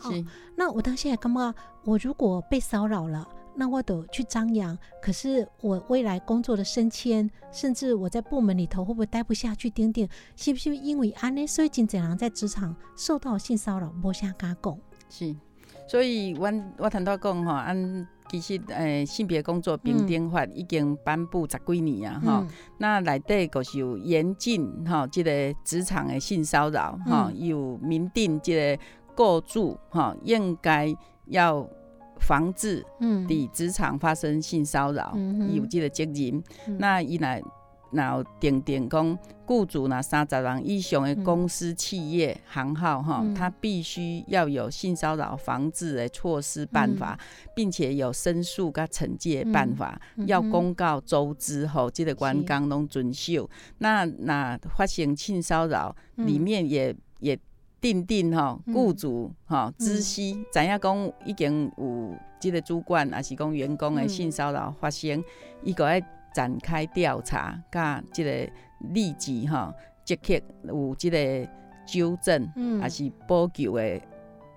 [0.01, 4.77] 是那我当现在感觉，我如果被骚扰了，那我得去张扬。
[5.01, 9.69] 可是我未来工作的升迁，甚至我在部门里头会不会待不下去？
[9.69, 11.45] 丁丁，是不是因为安尼？
[11.45, 14.77] 所以真侪人在职场受到性骚扰，无啥敢讲。
[15.09, 15.35] 是，
[15.87, 28.79] 所以我我谈到讲吼，按其实诶、性别工作平等法已经颁布十几年啊吼、嗯那内底就是有严禁吼，即、个职场的性骚扰吼，嗯有明定即个
[29.15, 30.95] 雇主吼应该
[31.25, 31.67] 要
[32.19, 33.27] 防治嗯。
[33.27, 36.43] 伫职场发生性骚扰，嗯有即个责任。
[36.67, 36.77] 嗯。
[36.77, 37.27] 那伊若
[37.91, 43.35] 若有定定讲，雇主若三十人以上的公司、企业、行号哈，嗯。
[43.35, 47.19] 他必须要有性骚扰防治的措施办法，
[47.53, 50.25] 并且有申诉甲惩戒办法，嗯。
[50.25, 53.49] 要公告周知吼，这个员工拢遵守。
[53.79, 56.25] 那那发生性骚扰，嗯。
[56.25, 57.37] 里面也也
[57.81, 58.73] 定定吼，嗯。
[58.73, 65.21] 雇主吼知悉，知影讲已经有即个主管，还是讲员工的嗯性骚扰发生，
[65.63, 65.99] 伊个爱
[66.33, 68.49] 展开调查，甲即个
[68.93, 69.73] 立即吼
[70.05, 71.17] 即刻有即个
[71.85, 72.79] 纠正，嗯。
[72.79, 73.99] 还是补救的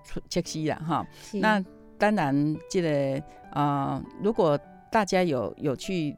[0.05, 1.07] 措措施啦吼。
[1.21, 1.39] 是。
[1.39, 1.65] 那
[1.97, 4.59] 当然，即个呃，如果
[4.91, 6.17] 大家有有去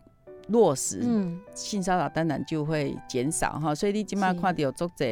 [0.49, 3.75] 落实，嗯，性骚扰当然就会减少哈。
[3.75, 5.05] 所以你今麦看到有做者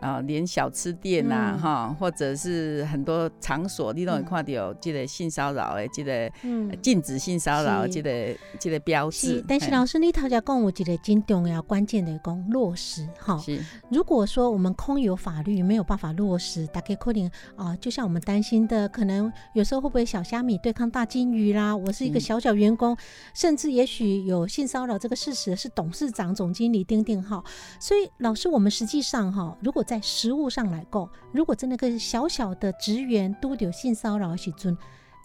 [0.00, 9.44] 啊，连小吃店呐、嗯哈，或者是很多场所，你都会嗯看到有这个性骚扰的这个嗯禁止性骚扰这个这个标志是，。
[9.46, 13.38] 但是老师，你头家讲有一个真重要关键的讲落实哈。
[13.38, 21.76] 是如果说我们空有法律没有办法落实，大概可能啊、就像我们担心的，可能有时候会不会小虾米对抗大金鱼啦？
[21.76, 22.96] 我是一个小小员工，
[23.34, 27.44] 甚至也许有性骚扰这个事实是董事长、总经理丁丁哈。
[27.78, 34.74] 所以老师，我们实际上哈，如果在实物上来讲，如果真的个小小的职员都有性骚扰的时阵，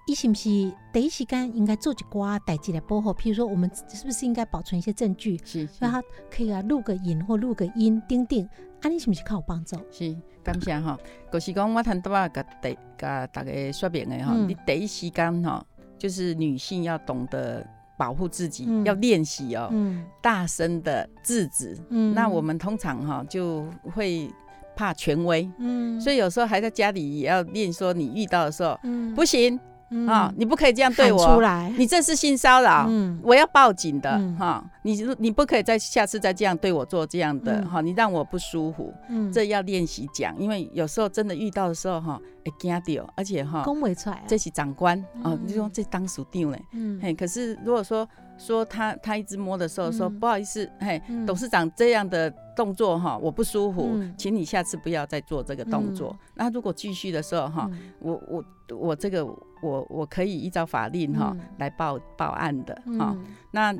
[0.06, 0.50] 伊是不是
[0.92, 3.14] 第一时间应该做一寡代志来保护？
[3.14, 8.46] 譬如说，我们是不是应该保存一些证据，是让他可以啊录个影或录个音，钉钉，
[8.82, 9.78] 啊，你是不是靠帮助？
[9.92, 10.98] 是，感谢哈。
[11.32, 15.66] 就是讲，我谈多啊，甲第甲大家说明的哈，嗯你第一时间哈，
[15.98, 17.66] 就是女性要懂得
[17.98, 18.86] 保护自己，嗯。
[18.86, 20.06] 要练习哦，嗯。
[20.22, 21.78] 大声的制止。
[21.90, 22.14] 嗯。
[22.14, 24.30] 那我们通常哈就会
[24.76, 26.00] 怕权威，嗯。
[26.00, 29.14] 所以有时候还在家里也要练，说你遇到的时候嗯。
[29.16, 30.08] 不行嗯。
[30.08, 31.18] 啊，你不可以这样对我。
[31.18, 32.86] 出我，来，你这是性骚扰。
[32.90, 33.20] 嗯。
[33.24, 34.36] 我要报警的嗯。
[34.38, 37.66] 哈、你你不可以再下次再这样对我做这样的嗯。
[37.70, 39.32] 哈、你让我不舒服，嗯。
[39.32, 47.00] 这要练习讲，因为有时候真的遇到的时候哈，会惊掉，而且哈，恭维出来啊，这是长官哦嗯，你说这当属定了，嗯。
[47.02, 50.20] 嘿，可是如果说说他他一直摸的时候说嗯。
[50.20, 51.26] 不好意思，嘿，嗯。
[51.26, 56.10] 董事长这样的动作哈，我不舒服嗯，请你下次不要再做这个动作。
[56.12, 56.32] 嗯。
[56.36, 57.92] 那如果继续的时候哈，嗯。
[58.00, 58.44] 我我
[58.78, 61.42] 我这个我我可以依照法令哈嗯。
[61.58, 63.16] 来报报案的哈。
[63.16, 63.76] 嗯那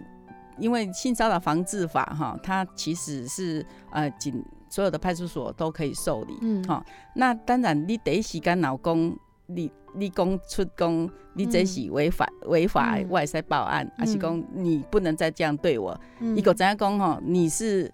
[0.58, 6.36] 因为性骚扰防治法哈，它其实是呃仅所有的派出所都可以受理。
[6.42, 6.64] 嗯。
[6.64, 9.16] 好那当然，你第一时间老公，
[9.48, 16.00] 你你讲出讲，你这是违法违法的，嗯我也使报案，还是嗯讲你不能再这样对我？
[16.20, 17.20] 嗯伊个怎样讲吼？
[17.24, 17.92] 你是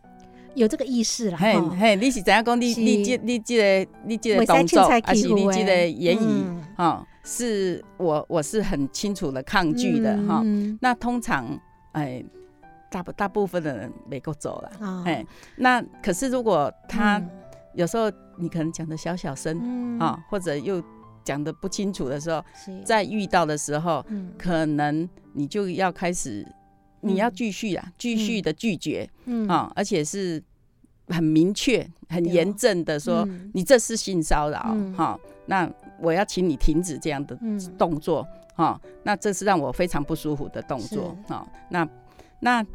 [0.55, 2.59] 有这个意识了，嘿嘿，你是怎样讲？
[2.59, 7.07] 你你这你这个你这个袂使动作还是你这个的言语嗯哈？
[7.23, 10.41] 是我我是很清楚的抗拒的哈。
[10.43, 11.57] 嗯那通常
[11.93, 12.23] 哎，
[12.89, 14.71] 大部大部分的人没够走了。
[14.81, 17.29] 哦哎，那可是如果他嗯
[17.75, 20.83] 有时候你可能讲的小小声嗯啊，或者又
[21.23, 22.81] 讲的不清楚的时候，是。
[22.83, 24.31] 在遇到的时候，嗯。
[24.37, 26.45] 可能你就要开始，
[27.01, 29.47] 你要继续啊，继续的拒绝嗯。
[29.47, 30.41] 啊，而且是
[31.07, 34.93] 很明确、很严正的说，嗯你这是性骚扰嗯。
[34.93, 37.59] 哈，那我要请你停止这样的嗯。
[37.77, 41.87] 动作哈，那这是让我非常不舒服的动作哈，那
[42.39, 42.65] 那。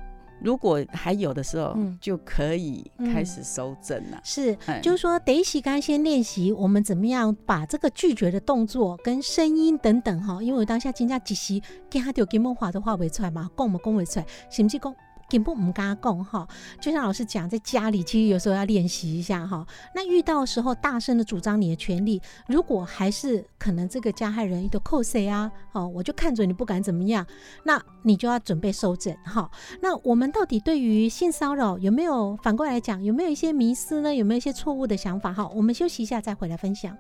[0.41, 1.99] 如果还有的时候，嗯。
[2.01, 3.27] 就可以开嗯。
[3.27, 4.21] 始收正了。
[4.23, 4.81] 是，哎。
[4.81, 14.95] 就是说，得洗干先练习我们怎么样把这个拒绝的动作跟声音等等哈，因为我当下真正一时跟他丢给梦华都话不出来嘛，讲嘛讲不出来，甚至讲
[15.29, 16.47] 根本唔敢讲哈。
[16.81, 19.67] 就像老师讲，在家里其实有时候要练习一下哈。
[19.95, 27.27] 那遇到的时候，大声的主张你的权利，如果还是可能这个加害人都扣谁啊，哦，我就看着你不敢怎么样，
[27.65, 29.51] 那你就要准备收整哈。
[29.81, 34.15] 那我们到底对于性骚扰有没有反过来讲，有没有一些迷思呢？
[34.15, 35.33] 有没有一些错误的想法？
[35.33, 36.97] 哈，我们休息一下再回来分享。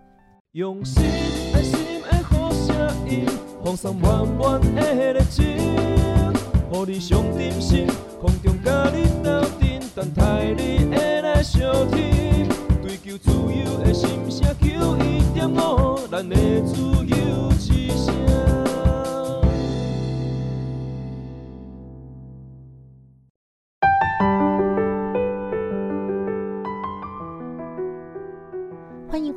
[0.52, 1.02] 用心
[1.54, 2.74] 爱心的好声
[3.08, 3.26] 音，
[3.64, 5.44] 放送满满的热情，
[6.70, 7.86] 予你上点心，
[8.20, 12.46] 空中甲你斗阵，等待你会来相听。
[12.82, 16.76] 追求自由的心声，求一点五，咱的自
[17.06, 17.50] 由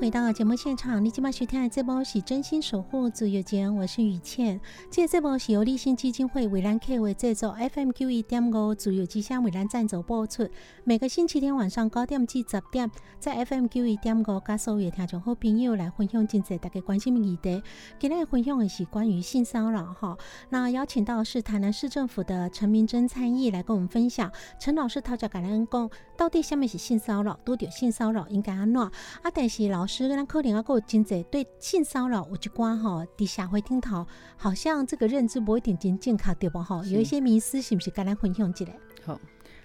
[0.01, 4.59] 回到节目现场，你今晚收听的这波是真心守护自由间，我是雨倩。
[4.89, 10.49] 这这波是由立信基金会为咱客为制作，FM 九一点五自由之声为咱赞助播出。
[10.85, 17.61] 每个星期天晚上九点至十点，在 FM 九一点五，跟所有听众好朋友来分享真济大家关心的议题。
[17.99, 20.17] 今天分享的是关于性骚扰哈，
[20.49, 24.31] 那邀请到是台南市政府的陈明珍参议来跟我们分享。
[24.57, 27.33] 陈老师讨教感恩讲，到底什么是性骚扰？
[27.43, 28.79] 都着性骚扰应该安怎？
[28.79, 28.91] 啊，
[29.33, 34.05] 但是老师咱可能要有真侪对性骚扰有一寡吼，伫社会顶头
[34.37, 36.83] 好像这个认知不一定真正确对不吼？
[36.83, 38.65] 有一些迷思是毋是跟咱分享一下？
[39.03, 39.19] 好，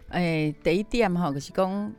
[0.09, 1.92] 诶、第一点吼，就是讲，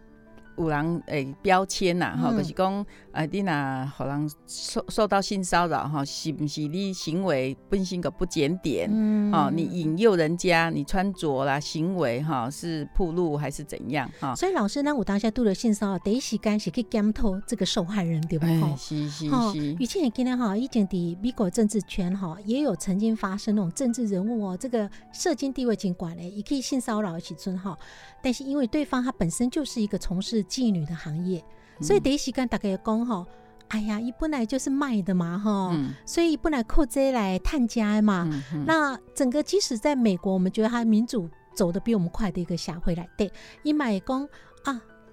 [0.58, 8.90] 有人诶标签呐，吼，嗯就是讲，啊，你若互人受受到性骚扰，吼，是毋是你行为本身个不检点？
[8.92, 14.36] 嗯哦，你引诱人家，你穿着啦、行为哈是铺路还是怎样哈？
[14.36, 18.48] 所以老师，咱有当下拄着性骚扰，第一时间是去检讨这个受害人，对吧？
[18.48, 27.78] 哎，是是是，以前也今天哈，以前伫美国政治圈哈，也有曾经发生那种政治人物哦，这个社经地位尽管嘞，也可以性骚扰的时阵哈，
[28.24, 31.44] 但是因为对方他本身就是一个从事妓女的行业，
[31.82, 33.26] 所以第一时间大家也讲吼，
[33.68, 35.94] 哎呀，伊本来就是卖的嘛哈，嗯。
[36.06, 38.28] 所以本来靠这来探家嘛，
[38.66, 43.32] 那整个即使在美国，我们觉得他民主走得比我们快的一个社会来对，
[43.64, 44.30] 伊买公啊，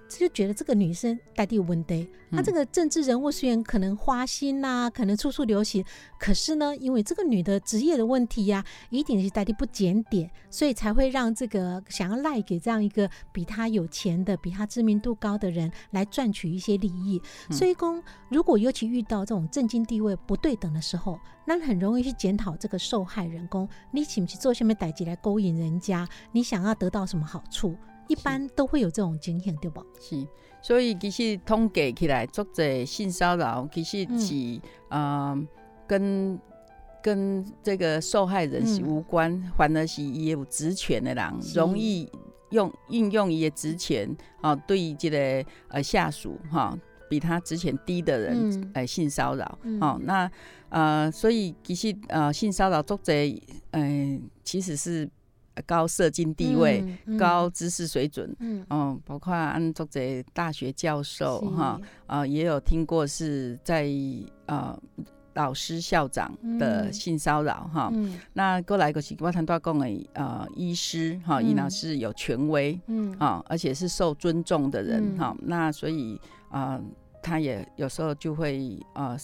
[0.09, 2.09] 就觉得这个女生带地有问题。
[2.31, 5.85] 那、嗯这个政治人物虽然可能花心呐、可能处处流行，
[6.19, 17.21] 可是呢，因为这个女的职业的问题呀、一定是带地不检点，所以才会让这个想要赖给这样一个比她有钱的、比她知名度高的人来赚取一些利益。
[17.49, 26.09] 嗯所以公如果尤其遇到这种政经地位不对等的时候，那很容易去检讨这个受害人公，你请不是做什么代志来勾引人家？
[26.33, 27.77] 你想要得到什么好处？
[28.09, 29.85] 一般都会有这种经验，对不？
[30.01, 30.27] 是，
[30.63, 34.19] 所以其实统计起来，作者性骚扰其实嗯。
[34.19, 35.49] 是呃
[35.87, 36.39] 跟
[37.03, 38.89] 跟这个受害人是嗯。
[38.89, 42.11] 无关，反而是伊有职权的人容易
[42.51, 46.79] 用运用一些职权，哦，对这个呃下属哈、
[47.11, 48.71] 比他职权低的人，嗯。
[48.75, 49.79] 呃性骚扰，嗯。
[49.83, 50.31] 哦，那
[50.71, 53.13] 呃，所以其实呃性骚扰作者，
[53.73, 55.09] 呃，其实是
[55.67, 57.17] 高社经地位、嗯嗯。
[57.17, 58.35] 高知识水准。
[58.41, 58.65] 嗯。
[58.71, 60.01] 嗯，包括安作者
[60.33, 63.89] 大学教授哈，啊、也有听过是在
[64.47, 64.79] 呃
[65.35, 66.93] 老师校长的嗯。
[66.93, 67.91] 性骚扰哈。
[67.93, 68.19] 嗯。
[68.33, 73.13] 那过来个是我谈到讲的呃医师哈，伊那嗯是有权威嗯。
[73.19, 75.19] 啊、而且是受尊重的人嗯。
[75.19, 76.83] 哈、那所以啊、呃
[77.23, 79.17] 他也有时候就会呃。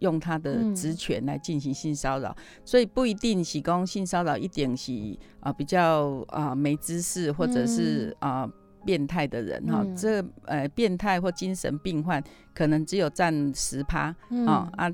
[0.00, 0.74] 用他的嗯。
[0.74, 4.92] 职权来进行性骚扰，所以不一定是讲性骚扰一定是
[5.40, 8.48] 啊、比较啊、没知识或者是啊、
[8.84, 9.96] 变态的人哈、嗯。
[9.96, 12.22] 这呃变态或精神病患
[12.54, 14.46] 可能只有占十趴嗯。
[14.46, 14.90] 啊啊，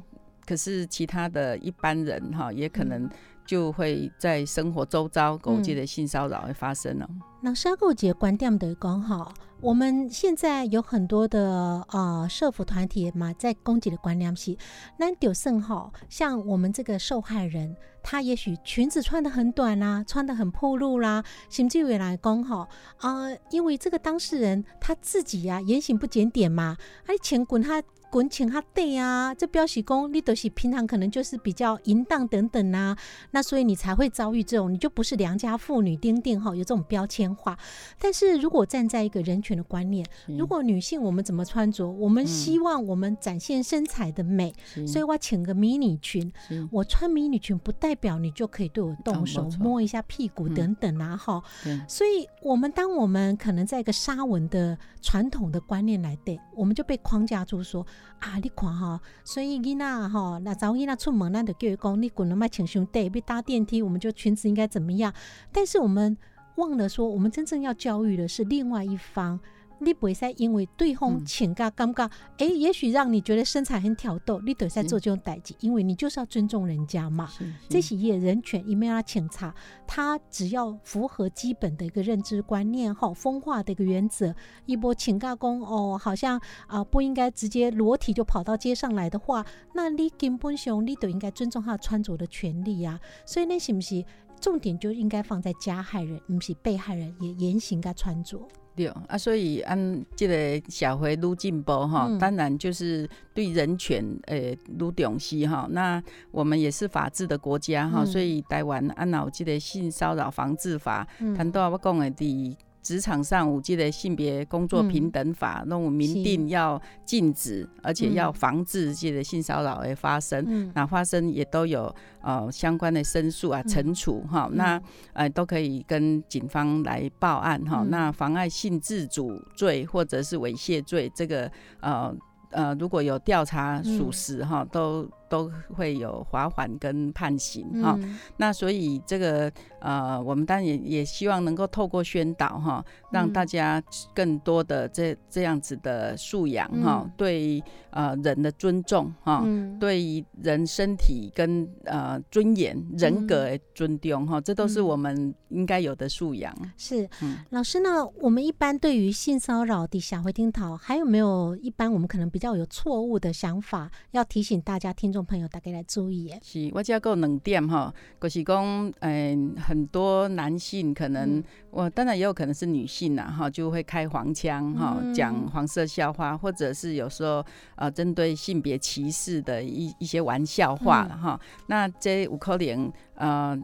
[0.51, 3.09] 可是其他的一般人哈、也可能
[3.47, 7.09] 就会在生活周遭勾结的性骚扰会发生了。
[7.45, 14.57] 老师阿购姐观点的讲哈，我们现在有很多的呃社服团体嘛，在攻击的观念是，
[14.99, 27.81] 那就甚好，像我们这个受害人，他也许裙子穿的很短啦、穿的很暴露啦，甚至于来讲哈啊，因为这个当事人他自己呀、言行不检点嘛，而钱滚他。
[28.11, 32.97] 滚请他对啊，这表示公你都是平常可能就是比较淫荡等等啊，
[33.31, 37.57] 那所以你才会遭遇这种，你就不是良家妇女丁丁哈，有这种标签化。
[37.99, 44.87] 但是如果站在一个人权的观念，如果女性我们怎么穿着，我们希望我们展现身材的美，是。
[44.87, 46.33] 所以我请个迷你裙，
[46.73, 51.43] 我穿迷你裙不代表你就可以对我动手、哦摸一下屁股嗯等等啊哈。
[51.63, 51.81] 对。
[51.89, 57.87] 所以，我们当我们可能在一个沙文的传统的观念来对，我们就被框架住说
[58.19, 65.13] 啊，你看哈，所以囡仔哈，那早囡仔出门，那就叫伊讲你滚了卖请兄弟，被搭电梯，我们就裙子应该怎么样？
[65.53, 66.17] 但是我们
[66.57, 69.41] 忘了说，我们真正要教育的是另外一方。
[69.81, 77.27] 你不会再因为对方嗯请假尴尬，哎、也许让你觉得身材很挑逗，你得在做这种代际，因为你就是要尊重人家嘛。
[77.27, 79.55] 是这些也人权，也没有要请查，
[79.87, 84.35] 他只要符合基本的一个认知观念哈，风化的一个原则。
[84.67, 93.01] 一波请假工哦，好像啊、不应该直接裸体就跑到街上来的话，那你根本上你都应该尊重他穿着的权利啊。
[93.25, 94.05] 所以那是不是
[94.41, 98.41] 重点就应该放在加害人，不是被害人也言行跟穿着？
[98.77, 102.19] 对啊，所以按这个社会愈进步哈，嗯。
[102.19, 105.67] 当然就是对人权诶愈重视哈。
[105.71, 108.07] 那我们也是法治的国家哈，嗯。
[108.07, 111.35] 所以台湾按有这个性骚扰防治法，嗯。
[111.35, 120.45] 谈到我讲的伫职场上五 G 的性别工作平等法，那我明定要禁止，而且要防治这个性骚扰的发生。
[120.49, 120.73] 嗯。
[120.75, 123.69] 那发生也都有呃相关的申诉啊、嗯。
[123.69, 124.57] 惩处哈、嗯。
[124.57, 127.91] 那呃都可以跟警方来报案哈、嗯。
[127.91, 132.15] 那妨碍性自主罪或者是猥亵罪，这个呃
[132.51, 137.97] 呃如果有调查属实哈、都都会有罚款跟判刑哈。
[137.99, 143.83] 嗯那所以这个呃，我们当然也也希望能够透过宣导哈，让嗯大家
[144.15, 149.43] 更多的这这样子的素养哈，嗯对呃人的尊重哈。
[149.45, 156.55] 嗯，对于人身体跟呃尊严、人格的尊重哈，这都是嗯我们应该有的素养。
[156.77, 158.05] 是嗯老师呢？
[158.21, 166.39] 我们一般对于性骚扰底下回听讨，还有没有一般我们可能比较有错误的想法，要提醒大家听众朋友大概来注意耶？
[166.43, 171.45] 是，我只有两点哈，就是讲，嗯、很多男性可能，嗯。
[171.71, 175.15] 我当然也有可能是女性呐，哈，就会开黄腔哈，嗯。
[175.15, 177.45] 讲黄色笑话，或者是有时候
[177.77, 181.41] 呃，针对性别歧视的一一些玩笑话了哈。
[181.67, 183.59] 那这五可能呃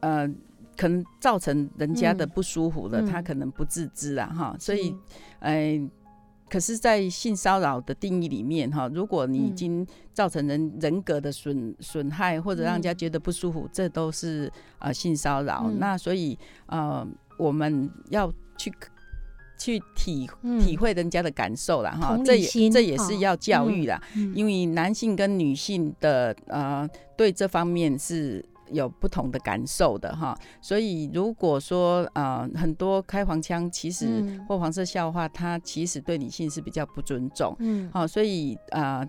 [0.00, 0.28] 呃，
[0.76, 2.28] 可能造成人家的嗯。
[2.30, 3.06] 不舒服了，嗯。
[3.06, 4.94] 他可能不自知啊哈，所以是。
[5.40, 5.90] 呃，
[6.48, 9.56] 可是，在性骚扰的定义里面，哈，如果你已嗯。
[9.56, 15.64] 经造成人人格的损损害，或者让人家嗯觉得不舒服，这都是呃性骚扰。
[15.66, 15.78] 嗯。
[15.78, 18.72] 那所以呃，我们要去
[19.58, 20.60] 去体嗯。
[20.60, 24.32] 体会人家的感受啦，哈，这也这也是要教育啦，嗯。
[24.34, 34.44] 因为男性跟女性的呃对这方面是有不同的感受的哈，所以如果说呃很多开黄腔，其实嗯。
[34.46, 37.90] 或黄色笑话，它其实对女性是比较不尊重，嗯。
[37.92, 39.06] 好，所以呃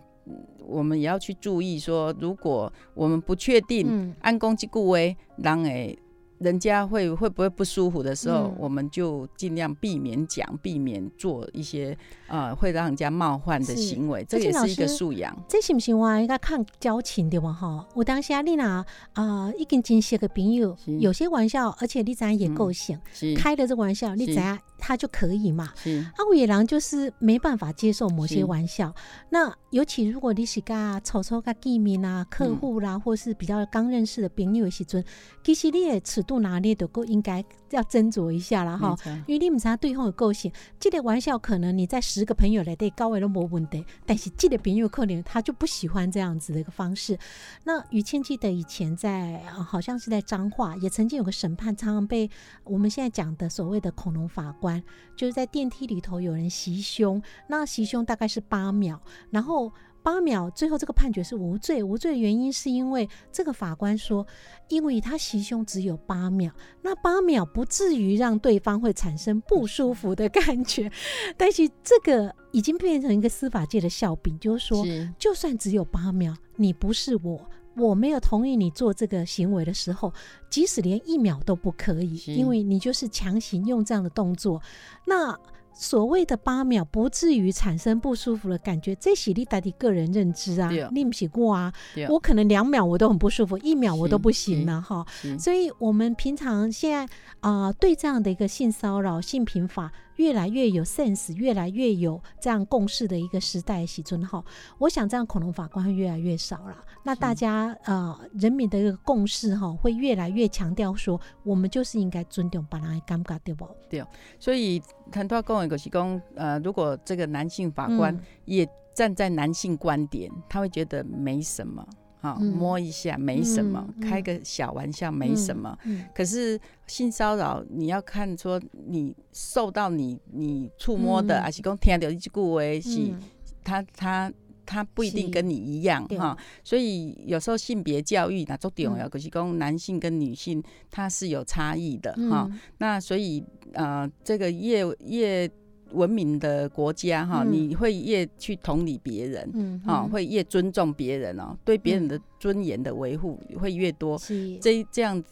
[0.66, 4.16] 我们也要去注意说，如果我们不确定嗯。
[4.22, 5.98] 按攻击顾威，让诶。
[6.40, 8.56] 人家会会不会不舒服的时候，嗯。
[8.60, 15.36] 我们就尽量避免讲，避免做一些呃会让人家冒犯的行为，这也是一个素养。
[15.48, 17.52] 这是不是我应该看交情对吧？
[17.54, 23.34] 哈，我当下你若啊已经真熟的朋友，有些玩笑，而且你知影也够性，是。
[23.36, 25.72] 开的这玩笑，你是知影他就可以嘛。
[25.76, 26.00] 是。
[26.16, 28.94] 啊，有野狼就是没办法接受某些玩笑。
[29.32, 35.04] 那尤其如果你是甲丑丑甲见面啊、客嗯户啦，或是比较刚认识的朋友的时阵，
[35.44, 47.18] 其实你的尺度拿捏的够应该要斟酌一下了哈因为你们知道对方的个性，这个玩笑可能你在十个朋友里对高位都没问题，但是这个朋友可能他就不喜欢这样子的一个方式。
[47.64, 52.30] 那于谦记得以前在、呃好像是在彰化，也曾经有个审判，常常被
[52.66, 54.84] 我们现在讲的所谓的恐龙法官，
[55.16, 59.00] 就是在电梯里头有人袭胸，那袭胸大概是八秒，
[59.32, 59.72] 然后。
[60.08, 61.84] 八秒，最后这个判决是无罪。
[61.84, 64.26] 无罪的原因是因为这个法官说，
[64.70, 66.50] 因为他袭胸只有八秒，
[66.82, 70.90] 那八秒不至于让对方会产生不舒服的感觉，
[71.36, 77.46] 但是这个已经变成一个司法界的笑柄，就是说，是就算只有八秒，你不是我，
[77.76, 80.14] 我没有同意你做这个行为的时候，
[80.50, 84.62] 即使连一秒都不可以，因为你就是强行用这样的动作，
[85.06, 85.38] 那。
[85.80, 91.72] 所谓的八秒不至于产生不舒服的感觉，这是你自己个人认知啊对，你不起过啊，
[92.10, 95.06] 我可能两秒我都很不舒服，一秒我都不行了哈。
[95.38, 97.06] 所以，我们平常现在
[97.42, 104.44] 啊、呃对这样的一个性骚扰、性平法越来越有 sense，越来越有这样共识的一个时代喜尊哈。
[104.78, 106.84] 我想这样恐龙法官会越来越少了。
[107.04, 113.68] 那大家呃人民的一个共识哈，会越来越强调说，我们就是应该尊重别人的感觉，对不？
[113.90, 114.04] 对
[114.38, 121.88] 所以很多讲的就是讲，呃，如果这个男性法官嗯也站在男性观点，他会觉得没什么，
[122.22, 122.48] 哈、嗯。
[122.54, 125.78] 摸一下没什么，开个小玩笑没什么。
[125.86, 131.44] 嗯，可是性骚扰，你要看说你受到你你触摸的，嗯。
[131.44, 133.20] 还是讲听到一句话是，嗯。
[133.64, 134.32] 他他
[134.66, 136.18] 他不一定跟你一样对。
[136.18, 139.10] 哈，所以有时候性别教育那重重要，嗯。
[139.10, 142.48] 就是讲男性跟女性他是有差异的哈。
[142.50, 143.44] 嗯那所以
[143.74, 145.50] 呃，这个越越
[145.92, 149.50] 文明的国家哈，嗯你会越去同理别人。
[149.54, 154.18] 嗯啊、嗯会越尊重别人哦，对别人嗯的尊严的维护会越多。
[154.18, 155.24] 是这这样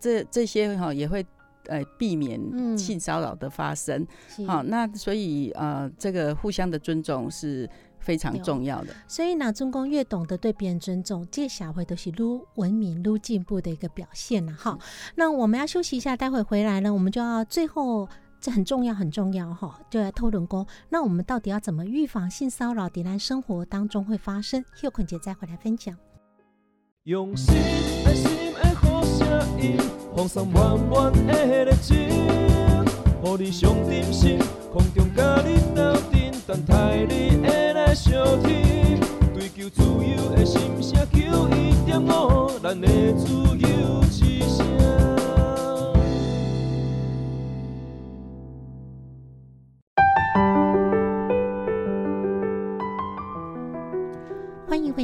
[0.00, 1.24] 这这些哈、也会
[1.66, 4.06] 呃避免嗯性骚扰的发生。
[4.28, 8.94] 是好、那所以呃，这个互相的尊重是非常重要的。
[9.06, 14.78] 所以那中公越懂得对别人尊重，这小回都是撸文明、撸进步的一个表现了哈。
[15.14, 18.08] 那我们要休息一下，待会回来呢，我们就要最后。
[18.44, 20.66] 这很重要，很重要哈，就来讨论过。
[20.90, 22.90] 那我们到底要怎么预防性骚扰？
[22.90, 24.62] 在咱生活当中会发生？
[24.74, 25.96] 休困姐再回来分享。
[27.04, 27.54] 用心
[28.04, 29.26] 爱心的好声
[29.58, 29.78] 音，
[30.14, 31.96] 放送满满的热情，
[33.22, 34.38] 互你上点心，
[34.70, 39.00] 空中甲你斗阵，等待你会来相听。
[39.32, 43.53] 追求自由的心声，求一点五，咱的自由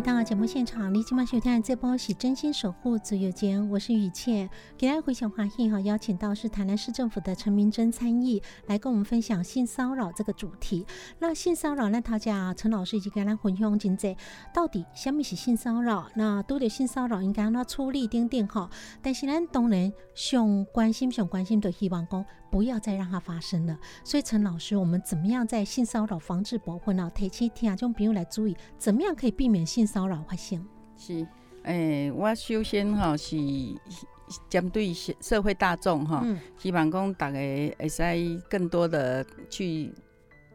[0.01, 4.49] 回到节目现场，你今晚收听的这波是真心守护自由间，我是雨倩。
[4.79, 10.87] 给大家回想华兴哈，邀请到是台南市政府的陈明珍参议来跟我们分享性骚扰这个主题。
[11.19, 14.17] 那性骚扰，那大家陈老师已经跟咱分享真济，
[14.55, 16.09] 到底什么是性骚扰？
[16.15, 18.71] 那都得性骚扰应该要处理等等哈。
[19.03, 23.79] 但是咱当然上关心、上关心的希望讲不要再让它发生了。
[24.03, 27.11] 所以陈老师，我们怎么样在性骚扰防治保护呢？
[27.15, 30.65] 提起听众朋友来注意，怎么样可以避免性骚扰发生？
[30.97, 31.27] 是，
[31.63, 33.37] 诶、我首先吼是
[34.49, 37.39] 针对社社会大众哈，嗯希望讲大家
[37.79, 38.03] 会使
[38.49, 39.93] 更多的去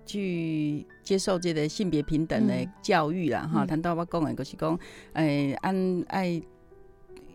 [0.06, 3.64] 去接受这个性别平等的嗯教育啦哈。
[3.64, 4.80] 嗯谈到我讲的，就是讲，
[5.14, 6.42] 诶、按爱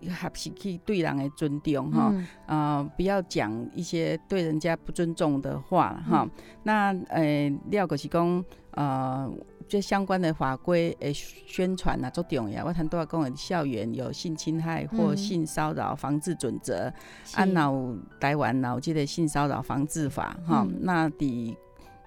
[0.03, 2.11] 学习去对人的尊重哈。
[2.13, 6.23] 嗯啊、不要讲一些对人家不尊重的话哈。
[6.23, 6.31] 嗯
[6.63, 9.31] 那呃，了就是讲呃，
[9.69, 12.65] 这相关的法规诶宣传啊，足重要。
[12.65, 16.93] 我谈到讲的校园有性侵害或嗯性骚扰防治准则，
[17.25, 17.75] 是按脑
[18.21, 21.57] 台湾脑这个性骚扰防治法哈、嗯那底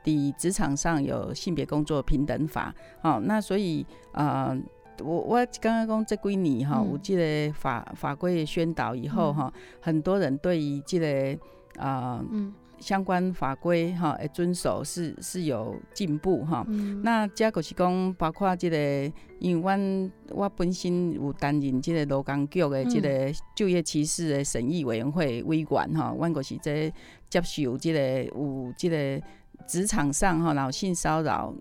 [0.03, 4.57] 底职场上有性别工作平等法，好、那所以呃。
[5.01, 6.91] 我我刚刚讲这几年哈，嗯。
[6.91, 11.39] 有这个法法规的宣导以后哈，很多人对于这个
[11.77, 12.53] 呃嗯。
[12.79, 16.65] 相关法规哈的遵守是是有进步哈。
[16.67, 17.01] 嗯。
[17.01, 26.91] 那这就是讲，包括这个，因为阮我本身有担任这个劳工局的这个就业歧视的审议委员会委员哈，阮就是这
[27.29, 29.25] 接受这个有这个
[29.68, 31.53] 职场上哈，然后性骚扰，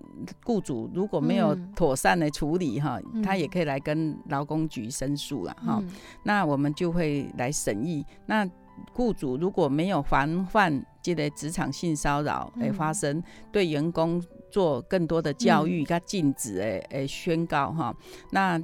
[0.44, 5.78] 雇主如果没有嗯妥善的处理哈，嗯他也可以来跟劳工局申诉了哈。
[5.80, 5.88] 嗯
[6.24, 8.04] 那我们就会来审议。
[8.26, 8.48] 那
[8.92, 17.94] 雇主如果没有防范这个职场性骚扰嗯诶发生，对员工做更多的教育、跟禁止诶诶宣告哈，
[18.30, 18.60] 那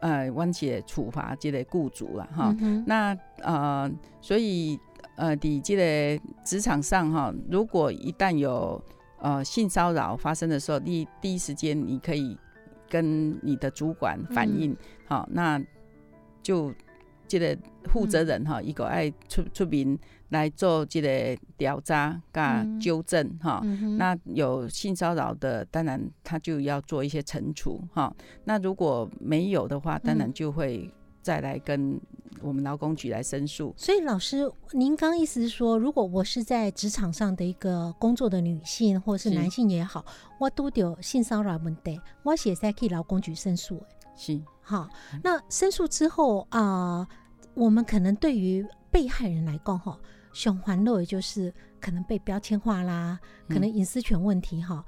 [0.00, 2.54] 呃，阮是会处罚这个雇主了哈。
[2.60, 4.78] 嗯那呃，所以
[5.16, 8.82] 呃，伫这个职场上哈，如果一旦有
[9.20, 12.36] 呃性骚扰发生的时候，第第一时间你可以
[12.88, 15.60] 跟你的主管反映，好、那
[16.42, 16.72] 就
[17.26, 19.98] 这个负责人哈，一个爱出出面
[20.28, 22.78] 来做这个调查甲嗯。
[22.80, 23.62] 纠正哈。
[23.96, 28.14] 那有性骚扰的，当然他就要做一些惩处哈。
[28.44, 30.32] 那如果没有的话，当然嗯。
[30.34, 30.90] 就会
[31.24, 31.98] 再来跟
[32.42, 33.74] 我们劳工局来申诉。
[33.78, 40.04] 所以老师，您刚意思是说，如果我是在职场上的一个工作的女性，或是是男性也好，
[40.38, 43.86] 我都有性骚扰问题，我写在可以劳工局申诉的。
[44.14, 44.86] 是好，
[45.22, 47.08] 那申诉之后啊、
[47.54, 49.98] 我们可能对于被害人来讲，哈，
[50.34, 53.18] 熊环乐也就是可能被标签化啦，
[53.48, 54.84] 可能隐私权问题哈。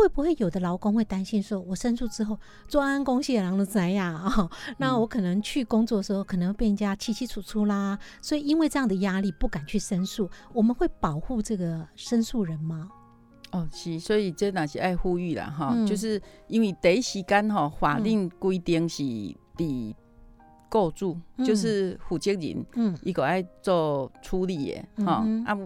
[0.00, 4.50] 会不会有的劳工会担心说，我申诉之后，专安公司的人都怎样啊？
[4.78, 10.28] 那我可能去工作的时候，可能被人家清清楚楚啦，所以因为这样的压力不敢去申诉。
[10.54, 12.88] 我们会保护这个申诉人吗？
[13.52, 19.94] 哦，是，所以这哪是爱呼吁啦哈，嗯就是因为第一时间哈，法令规定是伫
[20.70, 25.58] 雇主，嗯就是负责人，嗯一个爱做处理的哈、嗯啊，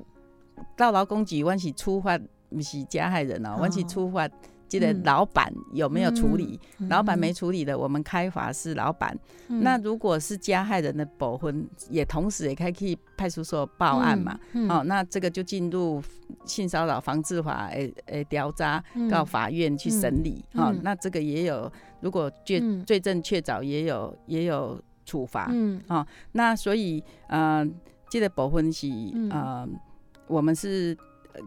[0.76, 2.18] 到劳工局，阮是处罚
[2.55, 3.59] 不是加害人哦，哦。
[3.59, 4.29] 阮、是处罚
[4.67, 5.03] 这个嗯。
[5.05, 6.89] 老板有没有处理，嗯。
[6.89, 9.17] 老板没处理的，我们开罚是老板。
[9.49, 9.63] 嗯。
[9.63, 14.39] 那如果是加害人的保婚，也同时也可以去派出所报案嘛。
[14.53, 14.69] 嗯。
[14.71, 16.03] 哦，那这个就进入
[16.47, 19.09] 性骚扰防治法诶诶调查嗯。
[19.09, 20.45] 到法院去审理。
[20.55, 20.77] 哦，嗯。
[20.77, 22.83] 嗯那这个也有，如果罪嗯。
[22.85, 25.51] 罪证确凿，也有也有处罚。
[25.53, 25.81] 嗯。
[26.33, 27.65] 那所以呃，
[28.09, 29.31] 记得保婚是嗯。
[29.31, 29.69] 呃，
[30.27, 30.97] 我们是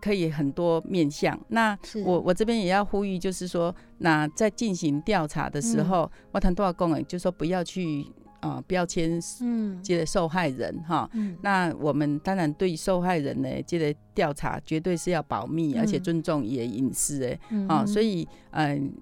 [0.01, 1.39] 可以很多面向。
[1.49, 5.85] 那我我这边也要呼吁，就是说，那在进行调查的时嗯。
[5.85, 8.05] 候，我谈多少公诶，就说不要去
[8.41, 9.79] 呃标签嗯。
[9.81, 11.09] 这个受害人哈。
[11.13, 11.37] 嗯。
[11.41, 15.79] 那我们当然对受害人呢，这个调查绝对是要保密，嗯。
[15.79, 17.37] 而且尊重伊的隐私的。
[17.49, 17.67] 嗯。
[17.67, 18.93] 啊、所以嗯、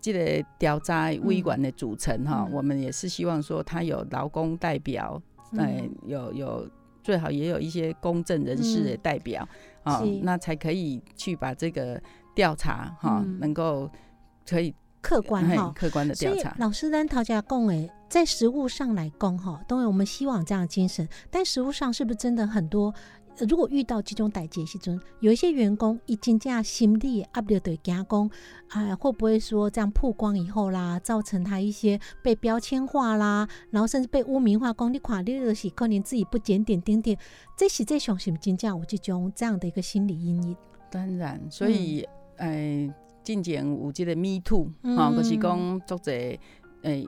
[0.00, 2.52] 这个调查委管的组成哈、嗯。
[2.52, 5.20] 我们也是希望说他有劳工代表，
[5.58, 6.70] 哎、嗯有有
[7.02, 9.46] 最好也有一些公正人士的嗯代表
[9.82, 12.00] 啊、是那才可以去把这个
[12.34, 13.90] 调查哈、嗯能够
[14.48, 15.72] 可以客观嘿哈。
[15.74, 16.54] 客观的调查。
[16.58, 22.94] 老师咱讨价共诶，在实物上来供哈，当然我们希望这样的精神，但实物上是不是真的很多？
[23.38, 28.30] 呃如果遇到这种代际时阵，有一些员工已经这样心理的压力对惊讲，
[28.68, 37.16] 啊，会不会说这样曝光以后啦，造成他一些被标签化啦，然后甚至被污名化，讲你看你就是可能自己不检点点点，
[37.56, 40.56] 这是这种是不是真正有这种这样的一个心理阴影？
[40.90, 42.06] 当然，所以
[42.36, 46.12] 嗯呃，进前有这个 Me Too，嗯吼，就是讲作者
[46.82, 47.06] 诶，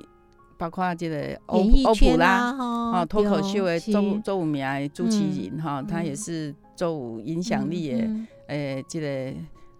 [0.64, 2.50] 包括即个欧欧普拉。
[2.52, 9.06] 哦，脱口秀的是周周有名的主持人哈，嗯他也是周有影响力的嗯诶，即个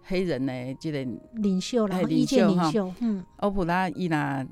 [0.03, 4.45] 黑人的即个嗯领袖啦，哎领袖哈嗯欧普拉伊若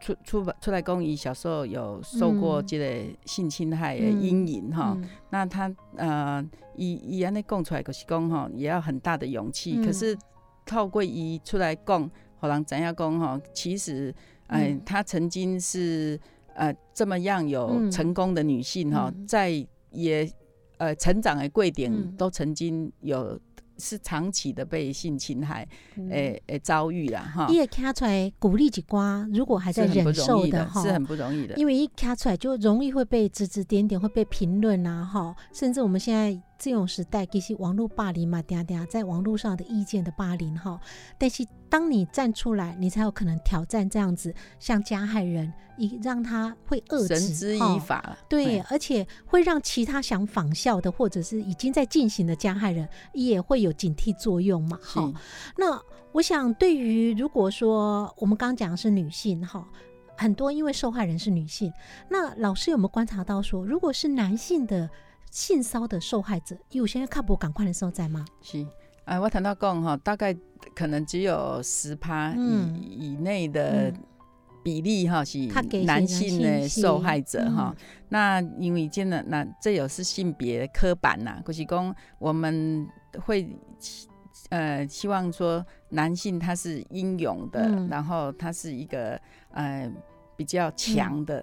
[0.00, 2.84] 出出出来讲，伊小时候有受过嗯即个
[3.24, 4.94] 性侵害的阴影哈。
[4.96, 6.44] 嗯那他呃，
[6.74, 9.76] 伊伊安尼讲出来，就是讲吼，也要很大的勇气。
[9.76, 10.18] 嗯可是
[10.66, 12.10] 透过伊出来讲，
[12.40, 14.12] 互人知影讲吼，其实
[14.48, 14.82] 哎、嗯。
[14.84, 16.18] 她曾经是
[16.54, 17.90] 呃这么样有嗯。
[17.90, 19.26] 成功的女性哈、嗯。
[19.26, 20.30] 在也
[20.78, 22.14] 呃成长的贵点嗯。
[22.16, 23.38] 都曾经有
[23.78, 25.66] 是长期的被性侵害
[25.96, 26.08] 嗯。
[26.10, 27.46] 诶诶、遭遇啦哈。
[27.50, 31.56] 伊也卡出来鼓励一瓜，如果还在忍受的，哈，是很不容易的。
[31.56, 40.80] 因为一卡出来就容易会被指指点点，会被评论啊，哈，甚至我们现在这种时代，其实网络霸凌嘛，嗲嗲，在网络上的意见的霸凌哈，
[41.18, 54.78] 但是当你站出来，你才有可能挑战这样子，像加害人，你让他会遏绳制之哈以法啦，对，哎而且会让其他想仿效的，或者是已经在进行的加害人，也会有警惕作用嘛。
[54.84, 55.00] 是。
[55.00, 55.12] 哈，
[55.56, 55.82] 那
[56.12, 59.66] 我想，对于如果说我们刚刚讲的是女性哈，
[60.16, 61.72] 很多因为受害人是女性，
[62.08, 64.88] 那老师有没有观察到说，如果是男性的
[65.32, 68.24] 性骚的受害者，有些看不赶快的时候在吗？
[68.40, 68.64] 是，
[69.06, 70.32] 哎，我谈到讲哈，大概
[70.74, 73.94] 可能只有十趴嗯以以内的嗯
[74.62, 75.38] 比例哈，是
[75.84, 77.74] 男性的受害者是哈。
[78.10, 82.86] 那因为真的，那这有是性别刻板呐，就是讲我们
[83.24, 83.58] 会。
[84.48, 89.18] 呃，希望说男性他是英勇的，嗯然后他是一个
[89.50, 89.90] 呃
[90.36, 91.42] 比较强的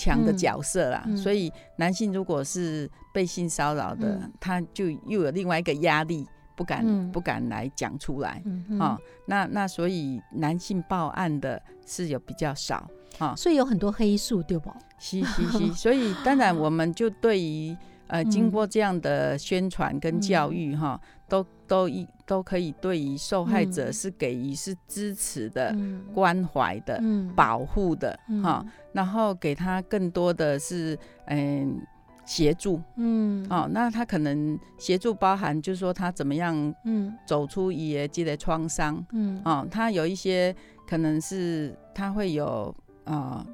[0.00, 1.16] 强、的嗯角色啦，嗯。
[1.16, 4.32] 所以男性如果是被性骚扰的，嗯。
[4.40, 6.26] 他就又有另外一个压力，
[6.56, 7.12] 不敢、嗯。
[7.12, 8.42] 不敢来讲出来。
[8.78, 12.88] 哦，那那所以男性报案的是有比较少，
[13.18, 14.72] 哦，所以有很多黑数，对不？
[14.98, 17.76] 是是是，所以当然我们就对于
[18.06, 18.30] 呃嗯。
[18.30, 23.92] 经过这样的宣传跟教育哈、都都一都可以对于受害者嗯。
[23.92, 26.04] 是给予是支持的、嗯。
[26.12, 27.32] 关怀的、嗯。
[27.34, 31.80] 保护的哈、嗯然后给他更多的是嗯。
[32.26, 32.80] 协助。
[32.94, 33.44] 嗯。
[33.50, 37.12] 哦，那他可能协助包含就是说他怎么样嗯。
[37.26, 39.04] 走出伊的这个创伤。
[39.10, 39.42] 嗯。
[39.44, 40.54] 哦，他有一些
[40.86, 42.72] 可能是他会有
[43.02, 43.46] 啊、呃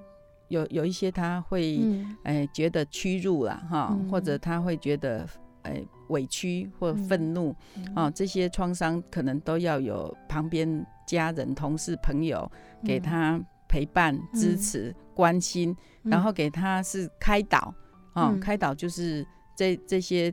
[0.48, 2.16] 有有一些他会嗯。
[2.24, 4.10] 哎、觉得屈辱啦哈，嗯。
[4.10, 5.26] 或者他会觉得
[5.62, 7.56] 哎、委屈或嗯愤怒。
[7.94, 12.50] 啊、这些创伤可能都要有旁边家人、同事、朋友
[12.84, 17.74] 给他陪伴、支持、关心，然后给他是开导
[18.12, 18.40] 啊、嗯。
[18.40, 20.32] 开导就是这这些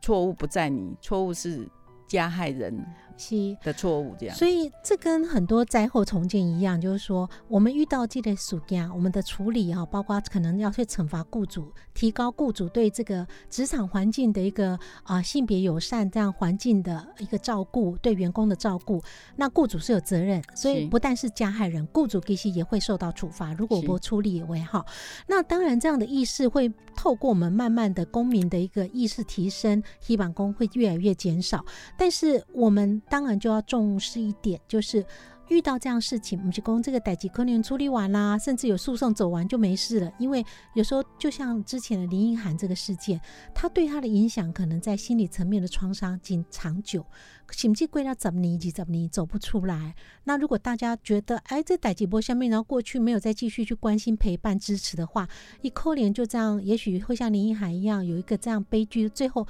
[0.00, 1.68] 错误不在你，错误是
[2.08, 2.84] 加害人
[3.20, 3.56] 是。
[3.62, 4.34] 的错误这样。
[4.34, 19.02] 所以这跟很多灾后重建一样，就是说，我们遇到这类事件，我们的处理哈，包括可能要去惩罚雇主，提高雇主对这个职场环境的一个啊、性别友善这样环境的一个照顾，对员工的照顾，
[19.36, 24.86] 那雇主是有责任，所以不但是加害人，雇主其实也会受到处罚，如果是不处理为好。
[25.26, 31.64] 那当然，这样的意识会透过我们慢慢的公民的一个意识提升，黑板工会越来越减少。
[31.96, 35.04] 但是我们当然就要重视一点，就是
[35.48, 40.12] 遇到这样事情，我们就公这个代级可能处理完啦，甚至有诉讼走完就没事了。
[40.16, 40.44] 因为
[40.74, 43.20] 有时候就像之前的林英涵这个事件，
[43.52, 47.04] 他对他的影响可能在心理层面的创伤仅长久，
[47.50, 49.92] 甚至过了十年、二十年走不出来。
[50.22, 55.26] 那如果大家觉得，哎，这代际波下面，然后过去没有再继续去关心、陪伴、支持的话，
[55.62, 59.44] 一扣连就这样，也许会像林英涵一样，有一个这样悲剧，最后。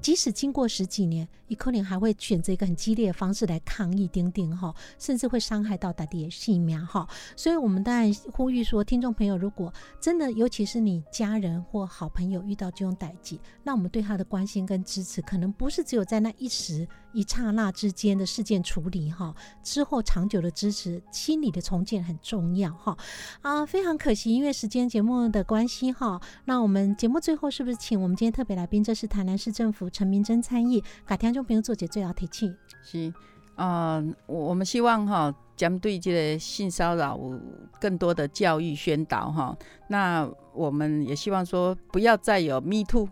[0.00, 7.08] 即使经过十几年，一扣连还会选择一个很激烈的方式来抗议，丁丁哈，甚至会伤害到大地的性命哈。
[7.34, 22.96] 所以，我们当然呼吁说，听众朋友，如果真的，尤其是你家人或好朋友遇到这种歹疾，那我们对他的关心跟支持，可能不是只有在那一时一刹那之间的事件处理哈，之后长久的支持，心理的重建很重要哈。
[23.40, 32.54] 啊，非常可惜，因为时间节目的关系哈，那我们节目最后是不是请我们今天特别来宾，这是台南市政府陈明真参议，改天众朋友做解最后提醒。
[32.82, 33.12] 是，
[33.56, 37.40] 呃，我我们希望哈，针对这个性骚扰有
[37.80, 39.56] 更多的教育宣导哈。
[39.88, 43.08] 那我们也希望说，不要再有 Me Too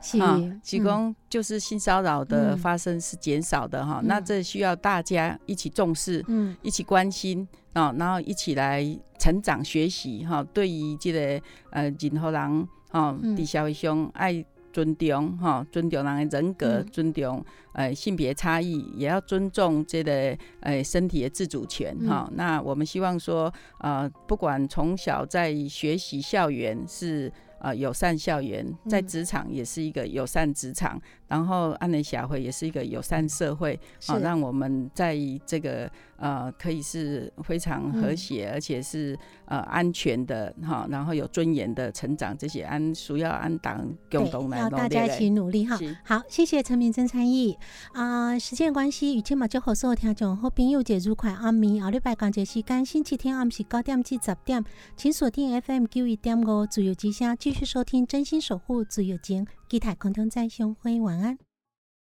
[0.00, 3.98] 是啊，提供就是性骚扰的嗯发生是减少的哈。
[4.00, 8.84] 嗯那这需要大家一起重视，嗯一起关心啊，然后一起来
[9.18, 10.42] 成长学习哈。
[10.54, 14.32] 对于这个呃任何人哈，嗯伫社会上爱
[14.78, 22.30] 尊重哈，尊重人的人格，嗯尊重呃性别差异，也要尊重这个呃身体的自主权嗯哈。
[22.34, 27.32] 那我们希望说，呃，不管从小在学习校园是。
[27.60, 30.96] 呃，友善校园在嗯职场也是一个友善职场，
[31.28, 34.12] 然后安内协会也是一个友善社会，是。
[34.12, 35.16] 好、让我们在
[35.46, 45.78] 这个呃可以是非常和谐，而且是呃安全的哈、然后有尊严的成长，这些安需要安党共同来要努大家一起努力哈。
[46.04, 47.54] 好，谢谢陈明真参与。
[47.92, 54.64] 啊、时间关系，与今嘛就好所有听众好朋友节愉快暗暝，后礼拜同节时间，星期天暗时九点至十点，
[54.96, 61.47] 请锁定 FM 九一点五自由之声，继续收听真心守护自由情，期待空中再相会，晚安。